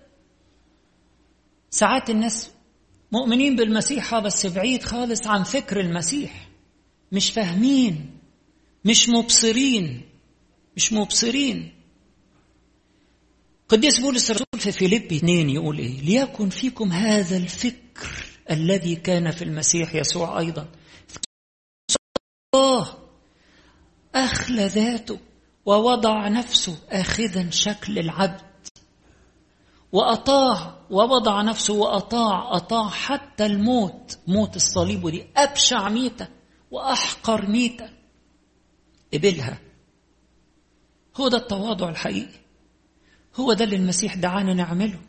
ساعات 1.70 2.10
الناس 2.10 2.50
مؤمنين 3.12 3.56
بالمسيح 3.56 4.18
بس 4.18 4.46
بعيد 4.46 4.82
خالص 4.82 5.26
عن 5.26 5.42
فكر 5.42 5.80
المسيح. 5.80 6.48
مش 7.12 7.30
فاهمين 7.30 8.18
مش 8.84 9.08
مبصرين 9.08 10.08
مش 10.76 10.92
مبصرين. 10.92 11.74
قديس 13.68 14.00
بولس 14.00 14.30
الرسول 14.30 14.46
في 14.58 14.72
فيليبي 14.72 15.16
2 15.16 15.50
يقول 15.50 15.78
إيه؟ 15.78 16.00
ليكن 16.00 16.48
فيكم 16.48 16.92
هذا 16.92 17.36
الفكر. 17.36 18.23
الذي 18.50 18.96
كان 18.96 19.30
في 19.30 19.44
المسيح 19.44 19.94
يسوع 19.94 20.38
أيضا. 20.38 20.68
الله 22.54 22.94
أخلى 24.14 24.66
ذاته 24.66 25.18
ووضع 25.66 26.28
نفسه 26.28 26.78
اخذا 26.90 27.50
شكل 27.50 27.98
العبد. 27.98 28.40
وأطاع 29.92 30.78
ووضع 30.90 31.42
نفسه 31.42 31.74
وأطاع 31.74 32.56
أطاع 32.56 32.88
حتى 32.88 33.46
الموت 33.46 34.18
موت 34.26 34.56
الصليب 34.56 35.04
ودي 35.04 35.26
أبشع 35.36 35.88
ميتة 35.88 36.28
وأحقر 36.70 37.46
ميتة. 37.46 37.88
قبلها. 39.14 39.58
هو 41.16 41.28
ده 41.28 41.38
التواضع 41.38 41.88
الحقيقي. 41.88 42.40
هو 43.36 43.52
ده 43.52 43.64
اللي 43.64 43.76
المسيح 43.76 44.14
دعانا 44.14 44.54
نعمله. 44.54 45.00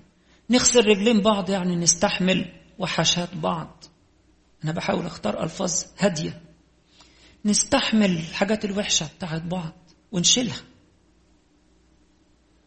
نغسل 0.50 0.86
رجلين 0.86 1.21
بعض 1.21 1.50
يعني 1.50 1.76
نستحمل. 1.76 2.64
وحشات 2.79 3.35
بعض. 3.35 3.83
أنا 4.63 4.71
بحاول 4.71 5.05
أختار 5.05 5.43
ألفاظ 5.43 5.83
هادية. 5.97 6.41
نستحمل 7.45 8.11
الحاجات 8.11 8.65
الوحشة 8.65 9.09
بتاعت 9.17 9.41
بعض 9.41 9.73
ونشيلها. 10.11 10.61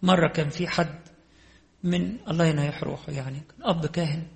مرة 0.02 0.32
كان 0.32 0.48
في 0.48 0.68
حد 0.68 0.98
من 1.84 2.16
الله 2.30 2.44
ينايح 2.44 2.84
روحه 2.84 3.12
يعني 3.12 3.40
كان 3.40 3.68
أب 3.68 3.86
كاهن. 3.86 4.26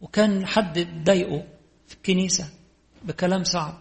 وكان 0.00 0.46
حد 0.46 0.78
ضايقه 1.04 1.46
في 1.86 1.94
الكنيسة 1.94 2.48
بكلام 3.04 3.44
صعب. 3.44 3.78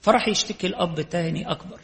فراح 0.00 0.28
يشتكي 0.28 0.66
الأب 0.66 1.00
تاني 1.00 1.50
أكبر. 1.50 1.80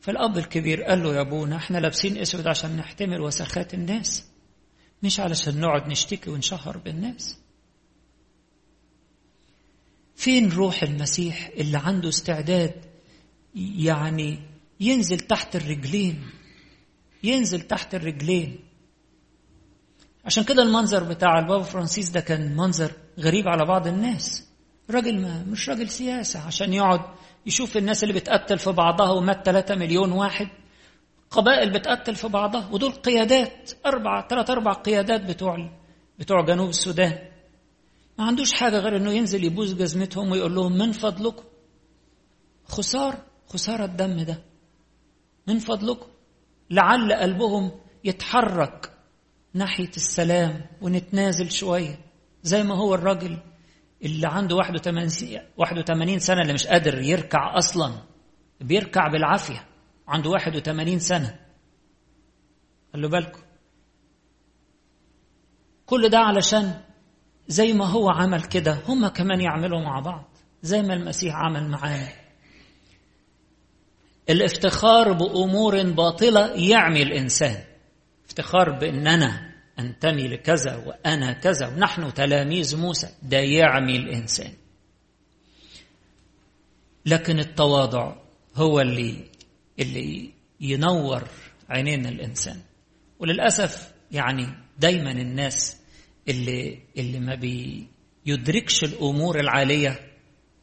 فالأب 0.00 0.38
الكبير 0.38 0.82
قال 0.82 1.02
له 1.02 1.14
يا 1.14 1.20
أبونا 1.20 1.56
إحنا 1.56 1.78
لابسين 1.78 2.18
أسود 2.18 2.46
عشان 2.46 2.76
نحتمل 2.76 3.20
وسخات 3.20 3.74
الناس. 3.74 4.33
مش 5.02 5.20
علشان 5.20 5.60
نقعد 5.60 5.88
نشتكي 5.88 6.30
ونشهر 6.30 6.78
بالناس. 6.78 7.38
فين 10.16 10.52
روح 10.52 10.82
المسيح 10.82 11.50
اللي 11.56 11.78
عنده 11.78 12.08
استعداد 12.08 12.74
يعني 13.76 14.38
ينزل 14.80 15.20
تحت 15.20 15.56
الرجلين؟ 15.56 16.24
ينزل 17.22 17.60
تحت 17.60 17.94
الرجلين. 17.94 18.58
عشان 20.24 20.44
كده 20.44 20.62
المنظر 20.62 21.04
بتاع 21.04 21.38
البابا 21.38 21.62
فرانسيس 21.62 22.10
ده 22.10 22.20
كان 22.20 22.56
منظر 22.56 22.92
غريب 23.18 23.48
على 23.48 23.64
بعض 23.64 23.86
الناس. 23.86 24.48
راجل 24.90 25.20
ما 25.20 25.44
مش 25.44 25.68
راجل 25.68 25.88
سياسة 25.88 26.40
عشان 26.40 26.72
يقعد 26.74 27.00
يشوف 27.46 27.76
الناس 27.76 28.02
اللي 28.04 28.14
بتقتل 28.14 28.58
في 28.58 28.72
بعضها 28.72 29.10
ومات 29.10 29.44
3 29.46 29.74
مليون 29.74 30.12
واحد. 30.12 30.48
قبائل 31.34 31.72
بتقتل 31.72 32.14
في 32.14 32.28
بعضها 32.28 32.68
ودول 32.72 32.92
قيادات 32.92 33.70
أربع 33.86 34.26
ثلاث 34.28 34.50
أربع 34.50 34.72
قيادات 34.72 35.20
بتوع 35.20 35.70
بتوع 36.18 36.44
جنوب 36.44 36.68
السودان. 36.68 37.18
ما 38.18 38.24
عندوش 38.24 38.52
حاجة 38.52 38.78
غير 38.78 38.96
إنه 38.96 39.12
ينزل 39.12 39.44
يبوس 39.44 39.74
جزمتهم 39.74 40.30
ويقول 40.30 40.54
لهم 40.54 40.72
من 40.78 40.92
فضلكم؟ 40.92 41.44
خسارة 42.64 43.24
خسارة 43.46 43.84
الدم 43.84 44.22
ده. 44.22 44.42
من 45.48 45.58
فضلكم؟ 45.58 46.06
لعل 46.70 47.12
قلبهم 47.12 47.70
يتحرك 48.04 48.92
ناحية 49.54 49.90
السلام 49.96 50.66
ونتنازل 50.82 51.50
شوية. 51.50 51.98
زي 52.42 52.62
ما 52.62 52.74
هو 52.74 52.94
الراجل 52.94 53.38
اللي 54.04 54.26
عنده 54.26 54.56
81 54.56 55.40
81 55.56 56.18
سنة 56.18 56.42
اللي 56.42 56.52
مش 56.52 56.66
قادر 56.66 57.02
يركع 57.02 57.58
أصلا 57.58 57.92
بيركع 58.60 59.08
بالعافية. 59.08 59.73
عنده 60.08 60.30
81 60.30 60.98
سنة. 60.98 61.40
خلوا 62.92 63.10
بالكم 63.10 63.40
كل 65.86 66.08
ده 66.08 66.18
علشان 66.18 66.80
زي 67.48 67.72
ما 67.72 67.86
هو 67.86 68.10
عمل 68.10 68.42
كده 68.42 68.78
هم 68.88 69.08
كمان 69.08 69.40
يعملوا 69.40 69.80
مع 69.80 70.00
بعض 70.00 70.24
زي 70.62 70.82
ما 70.82 70.94
المسيح 70.94 71.34
عمل 71.34 71.68
معانا 71.68 72.24
الافتخار 74.30 75.12
بأمور 75.12 75.82
باطلة 75.82 76.46
يعمي 76.54 77.02
الإنسان. 77.02 77.64
افتخار 78.26 78.70
بأن 78.70 79.06
أنا 79.06 79.54
أنتمي 79.78 80.28
لكذا 80.28 80.76
وأنا 80.76 81.32
كذا 81.32 81.66
ونحن 81.68 82.14
تلاميذ 82.14 82.76
موسى 82.76 83.08
ده 83.22 83.38
يعمي 83.38 83.96
الإنسان. 83.96 84.52
لكن 87.06 87.38
التواضع 87.38 88.16
هو 88.54 88.80
اللي 88.80 89.24
اللي 89.78 90.30
ينور 90.60 91.22
عينين 91.68 92.06
الإنسان. 92.06 92.60
وللأسف 93.18 93.92
يعني 94.10 94.46
دايما 94.78 95.10
الناس 95.10 95.76
اللي 96.28 96.78
اللي 96.98 97.20
ما 97.20 97.34
بيدركش 97.34 98.84
الأمور 98.84 99.40
العالية 99.40 100.00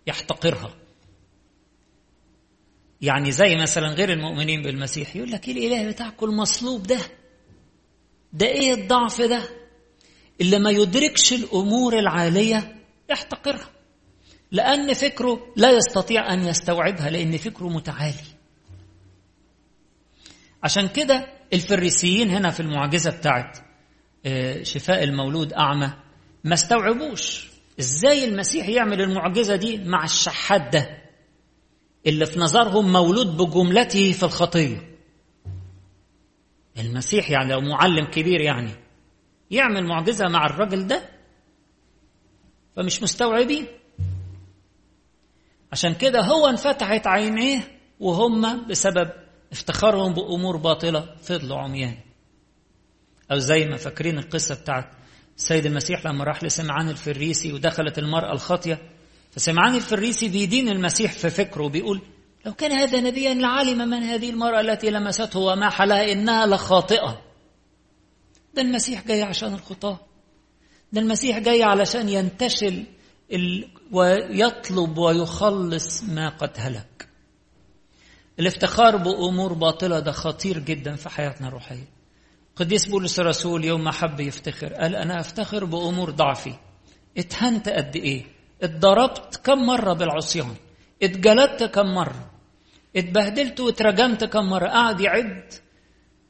يحتقرها. 0.07 0.75
يعني 3.01 3.31
زي 3.31 3.55
مثلا 3.55 3.87
غير 3.87 4.13
المؤمنين 4.13 4.61
بالمسيح 4.61 5.15
يقول 5.15 5.31
لك 5.31 5.47
إيه 5.47 5.53
الإله 5.53 5.91
بتاعكم 5.91 6.25
المصلوب 6.25 6.83
ده؟ 6.83 6.99
ده 8.33 8.45
إيه 8.45 8.73
الضعف 8.73 9.21
ده؟ 9.21 9.43
اللي 10.41 10.59
ما 10.59 10.71
يدركش 10.71 11.33
الأمور 11.33 11.99
العالية 11.99 12.75
يحتقرها. 13.09 13.69
لأن 14.51 14.93
فكره 14.93 15.53
لا 15.55 15.71
يستطيع 15.71 16.33
أن 16.33 16.47
يستوعبها 16.47 17.09
لأن 17.09 17.37
فكره 17.37 17.67
متعالي. 17.67 18.40
عشان 20.63 20.87
كده 20.87 21.27
الفريسيين 21.53 22.29
هنا 22.29 22.49
في 22.49 22.59
المعجزة 22.59 23.11
بتاعت 23.11 23.57
شفاء 24.61 25.03
المولود 25.03 25.53
أعمى 25.53 25.93
ما 26.43 26.53
استوعبوش 26.53 27.47
إزاي 27.79 28.25
المسيح 28.25 28.69
يعمل 28.69 29.01
المعجزة 29.01 29.55
دي 29.55 29.77
مع 29.77 30.03
الشحات 30.03 30.73
ده 30.73 31.01
اللي 32.07 32.25
في 32.25 32.39
نظرهم 32.39 32.91
مولود 32.93 33.37
بجملته 33.37 34.11
في 34.11 34.23
الخطية. 34.23 34.91
المسيح 36.79 37.29
يعني 37.31 37.49
لو 37.53 37.61
معلم 37.61 38.05
كبير 38.05 38.41
يعني 38.41 38.71
يعمل 39.51 39.85
معجزة 39.85 40.27
مع 40.27 40.45
الراجل 40.45 40.87
ده 40.87 41.09
فمش 42.75 43.03
مستوعبين. 43.03 43.65
عشان 45.71 45.93
كده 45.93 46.21
هو 46.21 46.47
انفتحت 46.47 47.07
عينيه 47.07 47.59
وهم 47.99 48.67
بسبب 48.67 49.09
افتخارهم 49.51 50.13
بأمور 50.13 50.57
باطلة. 50.57 51.15
فضلوا 51.23 51.57
عميان 51.57 51.97
أو 53.31 53.37
زي 53.37 53.65
ما 53.65 53.77
فاكرين 53.77 54.17
القصة 54.17 54.55
بتاعت 54.55 54.89
السيد 55.37 55.65
المسيح 55.65 56.05
لما 56.05 56.23
راح 56.23 56.43
لسمعان 56.43 56.89
الفريسي 56.89 57.53
ودخلت 57.53 57.99
المرأة 57.99 58.33
الخاطية. 58.33 58.81
فسمعان 59.31 59.75
الفريسي 59.75 60.29
بيدين 60.29 60.69
المسيح 60.69 61.11
في 61.11 61.29
فكره 61.29 61.67
بيقول 61.69 62.01
لو 62.45 62.53
كان 62.53 62.71
هذا 62.71 62.99
نبيا 62.99 63.33
لعلم 63.33 63.77
من 63.77 64.03
هذه 64.03 64.29
المرأة 64.29 64.61
التي 64.61 64.89
لمسته 64.89 65.39
وما 65.39 65.69
حلها 65.69 66.11
إنها 66.11 66.45
لخاطئة؟ 66.45 67.21
ده 68.53 68.61
المسيح 68.61 69.07
جاي 69.07 69.23
عشان 69.23 69.53
الخطاة. 69.53 69.99
ده 70.93 71.01
المسيح 71.01 71.39
جاي 71.39 71.63
علشان 71.63 72.09
ينتشل. 72.09 72.85
ويطلب 73.91 74.97
ويخلص 74.97 76.03
ما 76.03 76.29
قد 76.29 76.51
هلك. 76.57 77.07
الافتخار 78.41 78.97
بأمور 78.97 79.53
باطلة 79.53 79.99
ده 79.99 80.11
خطير 80.11 80.59
جدا 80.59 80.95
في 80.95 81.09
حياتنا 81.09 81.47
الروحية. 81.47 81.87
قديس 82.55 82.87
بولس 82.87 83.19
الرسول 83.19 83.65
يوم 83.65 83.83
ما 83.83 83.91
حب 83.91 84.19
يفتخر 84.19 84.73
قال 84.73 84.95
أنا 84.95 85.19
أفتخر 85.19 85.65
بأمور 85.65 86.09
ضعفي. 86.11 86.53
اتهنت 87.17 87.69
قد 87.69 87.95
إيه؟ 87.95 88.25
اتضربت 88.63 89.41
كم 89.43 89.65
مرة 89.65 89.93
بالعصيان. 89.93 90.55
اتجلدت 91.03 91.63
كم 91.63 91.85
مرة. 91.85 92.31
اتبهدلت 92.95 93.59
واترجمت 93.59 94.23
كم 94.23 94.49
مرة. 94.49 94.67
قعد 94.67 95.01
يعد. 95.01 95.53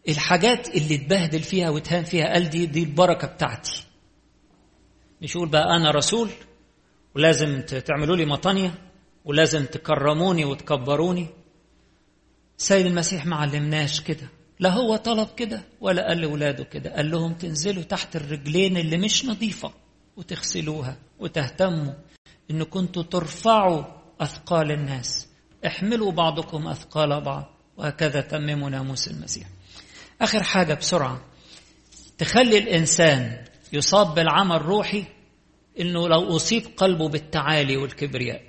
الحاجات 0.10 0.68
اللي 0.76 0.96
اتبهدل 0.96 1.40
فيها 1.40 1.70
واتهان 1.70 2.04
فيها 2.04 2.34
قال 2.34 2.50
دي 2.50 2.66
دي 2.66 2.84
البركة 2.84 3.28
بتاعتي. 3.28 3.84
مش 5.22 5.36
يقول 5.36 5.50
بقى 5.50 5.76
أنا 5.78 5.92
رسول 5.92 6.30
ولازم 7.16 7.62
تعملوا 7.62 8.16
لي 8.16 8.26
مطانية 8.26 8.74
ولازم 9.26 9.66
تكرموني 9.66 10.46
وتكبروني. 10.46 11.28
سيد 12.62 12.86
المسيح 12.86 13.26
ما 13.26 13.36
علمناش 13.36 14.02
كده. 14.02 14.30
لا 14.60 14.70
هو 14.70 14.96
طلب 14.96 15.28
كده 15.38 15.62
ولا 15.80 16.08
قال 16.08 16.18
لولاده 16.18 16.64
كده. 16.64 16.96
قال 16.96 17.12
لهم 17.12 17.34
تنزلوا 17.34 17.84
تحت 17.84 18.16
الرجلين 18.16 18.78
اللي 18.78 18.98
مش 18.98 19.26
نظيفة 19.26 19.74
وتغسلوها 20.18 20.98
وتهتموا 21.20 21.94
إن 22.52 22.64
كنتوا 22.64 23.04
ترفعوا 23.04 23.84
أثقال 24.20 24.72
الناس. 24.72 25.28
احملوا 25.66 26.12
بعضكم 26.12 26.68
أثقال 26.68 27.22
بعض. 27.22 27.54
وهكذا 27.78 28.22
تمموا 28.22 28.70
ناموس 28.70 29.08
المسيح. 29.08 29.48
آخر 30.22 30.44
حاجة 30.44 30.74
بسرعة. 30.74 31.22
تخلي 32.18 32.58
الإنسان 32.58 33.46
يصاب 33.74 34.16
بالعمى 34.16 34.56
الروحي 34.56 35.04
إنه 35.80 36.08
لو 36.08 36.36
أصيب 36.36 36.64
قلبه 36.78 37.10
بالتعالي 37.10 37.78
والكبرياء. 37.78 38.44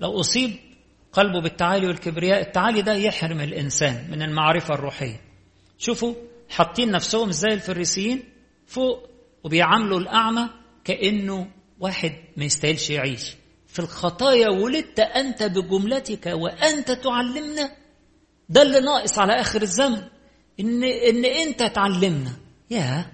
لو 0.00 0.20
أصيب 0.20 0.69
قلبه 1.12 1.40
بالتعالي 1.40 1.86
والكبرياء 1.86 2.40
التعالي 2.40 2.82
ده 2.82 2.94
يحرم 2.94 3.40
الإنسان 3.40 4.10
من 4.10 4.22
المعرفة 4.22 4.74
الروحية. 4.74 5.20
شوفوا 5.78 6.14
حاطين 6.48 6.90
نفسهم 6.90 7.30
زي 7.30 7.48
الفريسيين 7.48 8.24
فوق 8.66 9.08
وبيعاملوا 9.44 9.98
الأعمى 9.98 10.48
كأنه 10.84 11.50
واحد 11.80 12.12
ما 12.36 12.44
يستاهلش 12.44 12.90
يعيش. 12.90 13.34
في 13.66 13.78
الخطايا 13.78 14.48
ولدت 14.48 15.00
أنت 15.00 15.42
بجملتك 15.42 16.26
وأنت 16.26 16.90
تعلمنا. 16.90 17.70
ده 18.48 18.62
اللي 18.62 18.80
ناقص 18.80 19.18
على 19.18 19.40
آخر 19.40 19.62
الزمن 19.62 20.02
إن, 20.60 20.84
إن 20.84 21.24
أنت 21.24 21.62
تعلمنا. 21.62 22.32
يا! 22.70 23.06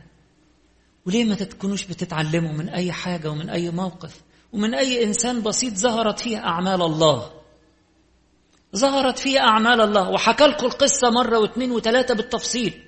وليه 1.06 1.24
ما 1.24 1.34
تكونوش 1.34 1.84
بتتعلموا 1.84 2.52
من 2.52 2.68
أي 2.68 2.92
حاجة 2.92 3.30
ومن 3.30 3.50
أي 3.50 3.70
موقف؟ 3.70 4.20
ومن 4.52 4.74
أي 4.74 5.04
إنسان 5.04 5.42
بسيط 5.42 5.74
ظهرت 5.74 6.20
فيه 6.20 6.38
أعمال 6.38 6.82
الله؟ 6.82 7.32
ظهرت 8.76 9.18
فيه 9.18 9.40
أعمال 9.40 9.80
الله. 9.80 10.10
وحكى 10.10 10.44
لكم 10.44 10.66
القصة 10.66 11.10
مرة 11.10 11.38
واثنين 11.38 11.72
وثلاثة 11.72 12.14
بالتفصيل. 12.14 12.82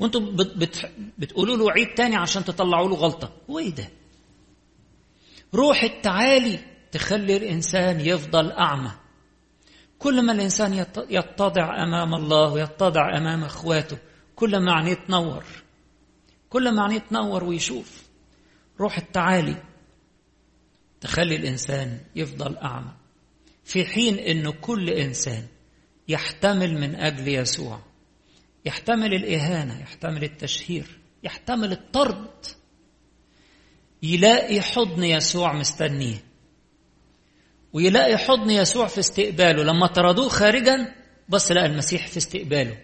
وأنتم 0.00 0.36
بت 0.36 0.56
بت 0.56 0.90
بتقولوا 1.18 1.56
له 1.56 1.72
عيد 1.72 1.94
تاني 1.94 2.16
عشان 2.16 2.44
تطلعوا 2.44 2.88
له 2.88 2.94
غلطة. 2.94 3.32
وايه 3.48 3.74
ده؟ 3.74 3.88
روح 5.54 5.82
التعالي 5.82 6.58
تخلي 6.92 7.36
الإنسان 7.36 8.00
يفضل 8.00 8.52
أعمى. 8.52 8.90
كل 9.98 10.22
ما 10.22 10.32
الإنسان 10.32 10.86
يتضع 11.10 11.82
أمام 11.82 12.14
الله 12.14 12.52
ويتضع 12.52 13.16
أمام 13.18 13.44
أخواته 13.44 13.98
كل 14.36 14.58
ما 14.58 14.72
عينيه 14.72 14.94
تنور 14.94 15.44
كل 16.50 16.74
ما 16.74 16.82
عينيه 16.82 16.98
تنور 16.98 17.44
ويشوف. 17.44 18.02
روح 18.80 18.98
التعالي 18.98 19.62
تخلي 21.00 21.36
الإنسان 21.36 22.00
يفضل 22.16 22.56
أعمى. 22.56 22.92
في 23.66 23.84
حين 23.84 24.18
أنه 24.18 24.52
كل 24.52 24.90
إنسان 24.90 25.46
يحتمل 26.08 26.80
من 26.80 26.94
أجل 26.94 27.28
يسوع 27.28 27.82
يحتمل 28.64 29.14
الإهانة 29.14 29.80
يحتمل 29.80 30.24
التشهير 30.24 30.98
يحتمل 31.22 31.72
الطرد 31.72 32.46
يلاقي 34.02 34.60
حضن 34.60 35.04
يسوع 35.04 35.52
مستنيه. 35.52 36.24
ويلاقي 37.72 38.16
حضن 38.18 38.50
يسوع 38.50 38.86
في 38.86 39.00
استقباله 39.00 39.62
لما 39.62 39.86
طردوه 39.86 40.28
خارجا 40.28 40.94
بص 41.28 41.52
لقى 41.52 41.66
المسيح 41.66 42.06
في 42.06 42.16
استقباله. 42.16 42.78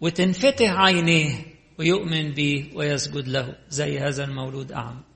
وتنفتح 0.00 0.70
عينيه 0.70 1.34
ويؤمن 1.78 2.32
به 2.32 2.70
ويسجد 2.74 3.28
له 3.28 3.58
زي 3.68 3.98
هذا 3.98 4.24
المولود 4.24 4.72
أعمى. 4.72 5.07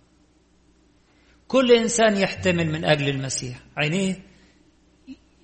كل 1.53 1.73
إنسان 1.73 2.17
يحتمل 2.17 2.67
من 2.67 2.85
أجل 2.85 3.09
المسيح. 3.09 3.61
عينيه 3.77 4.23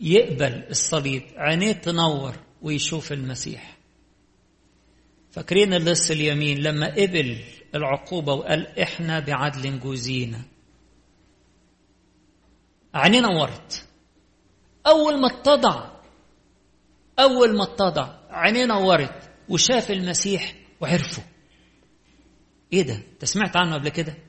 يقبل 0.00 0.64
الصليب 0.70 1.22
عينيه 1.36 1.72
تنور 1.72 2.34
ويشوف 2.62 3.12
المسيح. 3.12 3.76
فاكرين 5.30 5.74
اللص 5.74 6.10
اليمين 6.10 6.58
لما 6.58 6.86
قبل 6.94 7.44
العقوبة 7.74 8.32
وقال 8.32 8.78
إحنا 8.78 9.20
بعدل 9.20 9.80
جوزينا. 9.80 10.42
عينيه 12.94 13.20
نورت. 13.20 13.86
أول 14.86 15.20
ما 15.20 15.26
اتضع 15.26 15.90
أول 17.18 17.56
ما 17.56 17.62
اتضع 17.62 18.18
عينيه 18.30 18.64
نورت 18.64 19.30
وشاف 19.48 19.90
المسيح 19.90 20.54
وعرفه. 20.80 21.22
إيه 22.72 22.82
ده؟ 22.82 22.94
أنت 22.94 23.24
سمعت 23.24 23.56
عنه 23.56 23.74
قبل 23.74 23.88
كده؟ 23.88 24.27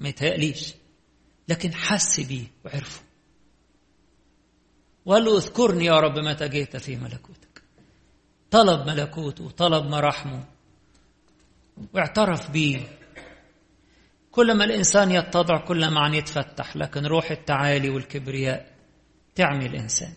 ما 0.00 0.08
يتهيأليش. 0.08 0.74
لكن 1.48 1.74
حس 1.74 2.20
بيه 2.20 2.44
وعرفه 2.64 3.02
وقال 5.04 5.24
له 5.24 5.36
اذكرني 5.36 5.84
يا 5.84 6.00
رب 6.00 6.18
متى 6.18 6.48
جئت 6.48 6.76
في 6.76 6.96
ملكوتك. 6.96 7.62
طلب 8.50 8.86
ملكوته 8.86 9.44
وطلب 9.44 9.84
مراحمه 9.84 10.44
واعترف 11.92 12.50
بيه. 12.50 12.80
كل 14.30 14.54
ما 14.54 14.64
الإنسان 14.64 15.10
يتضع 15.10 15.64
كل 15.64 15.88
ما 15.88 16.00
عن 16.00 16.14
يتفتح 16.14 16.76
لكن 16.76 17.06
روح 17.06 17.30
التعالي 17.30 17.88
والكبرياء 17.88 18.72
تعمي 19.34 19.66
الإنسان. 19.66 20.12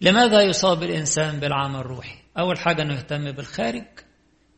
لماذا 0.00 0.42
يصاب 0.42 0.82
الإنسان 0.82 1.40
بالعمى 1.40 1.78
الروحي؟ 1.78 2.18
أول 2.38 2.58
حاجة 2.58 2.82
أنه 2.82 2.94
يهتم 2.94 3.32
بالخارج. 3.32 3.84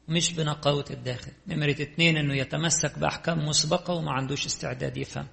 مش 0.08 0.32
بنقاوة 0.32 0.84
الداخل. 0.90 1.32
نمرة 1.46 1.70
اتنين 1.70 2.16
أنه 2.16 2.34
يتمسك 2.34 2.98
بأحكام 2.98 3.38
مسبقة 3.38 3.94
وما 3.94 4.12
عندوش 4.12 4.46
استعداد 4.46 4.96
يفهم. 4.96 5.26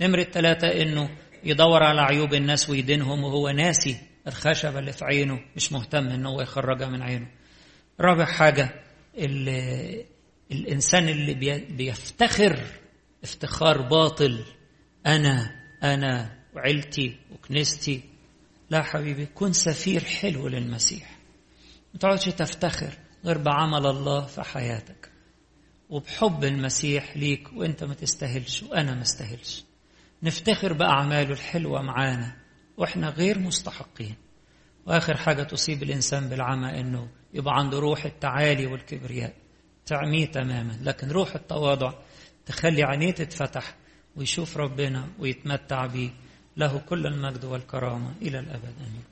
نمرة 0.00 0.22
ثلاثة 0.22 0.82
أنه 0.82 1.10
يدور 1.44 1.82
على 1.82 2.00
عيوب 2.00 2.34
الناس 2.34 2.70
ويدينهم 2.70 3.24
وهو 3.24 3.50
ناسي 3.50 3.96
الخشبة 4.26 4.78
اللي 4.78 4.92
في 4.92 5.04
عينه 5.04 5.40
مش 5.56 5.72
مهتم 5.72 6.08
أنه 6.08 6.28
هو 6.28 6.40
يخرجها 6.40 6.88
من 6.88 7.02
عينه. 7.02 7.26
رابع 8.00 8.24
حاجة 8.24 8.84
الإنسان 10.52 11.08
اللي 11.08 11.34
بيفتخر 11.70 12.60
افتخار 13.24 13.82
باطل 13.82 14.44
أنا 15.06 15.50
أنا 15.82 16.38
وعيلتي 16.54 17.16
وكنيستي. 17.32 18.02
لا 18.70 18.82
حبيبي 18.82 19.26
كن 19.26 19.52
سفير 19.52 20.04
حلو 20.04 20.48
للمسيح. 20.48 21.18
ما 21.94 22.00
تقعدش 22.00 22.24
تفتخر. 22.24 22.90
غير 23.24 23.38
بعمل 23.38 23.86
الله 23.86 24.26
في 24.26 24.42
حياتك. 24.42 25.10
وبحب 25.90 26.44
المسيح 26.44 27.16
ليك 27.16 27.48
وانت 27.56 27.84
ما 27.84 27.94
تستاهلش 27.94 28.62
وأنا 28.62 28.94
ما 28.94 29.02
استاهلش. 29.02 29.64
نفتخر 30.22 30.72
بأعماله 30.72 31.32
الحلوة 31.32 31.82
معانا 31.82 32.36
وإحنا 32.76 33.08
غير 33.08 33.38
مستحقين. 33.38 34.14
وآخر 34.86 35.16
حاجة 35.16 35.42
تصيب 35.42 35.82
الإنسان 35.82 36.28
بالعمى 36.28 36.80
إنه 36.80 37.08
يبقى 37.34 37.54
عنده 37.54 37.78
روح 37.78 38.04
التعالي 38.04 38.66
والكبرياء. 38.66 39.34
تعميه 39.86 40.26
تماما 40.26 40.78
لكن 40.82 41.08
روح 41.10 41.34
التواضع 41.34 41.92
تخلي 42.46 42.82
عينيه 42.82 43.10
تتفتح 43.10 43.76
ويشوف 44.16 44.56
ربنا 44.56 45.08
ويتمتع 45.18 45.86
بيه. 45.86 46.10
له 46.56 46.78
كل 46.78 47.06
المجد 47.06 47.44
والكرامة 47.44 48.14
إلى 48.22 48.38
الأبد. 48.38 48.74
آمين. 48.80 49.02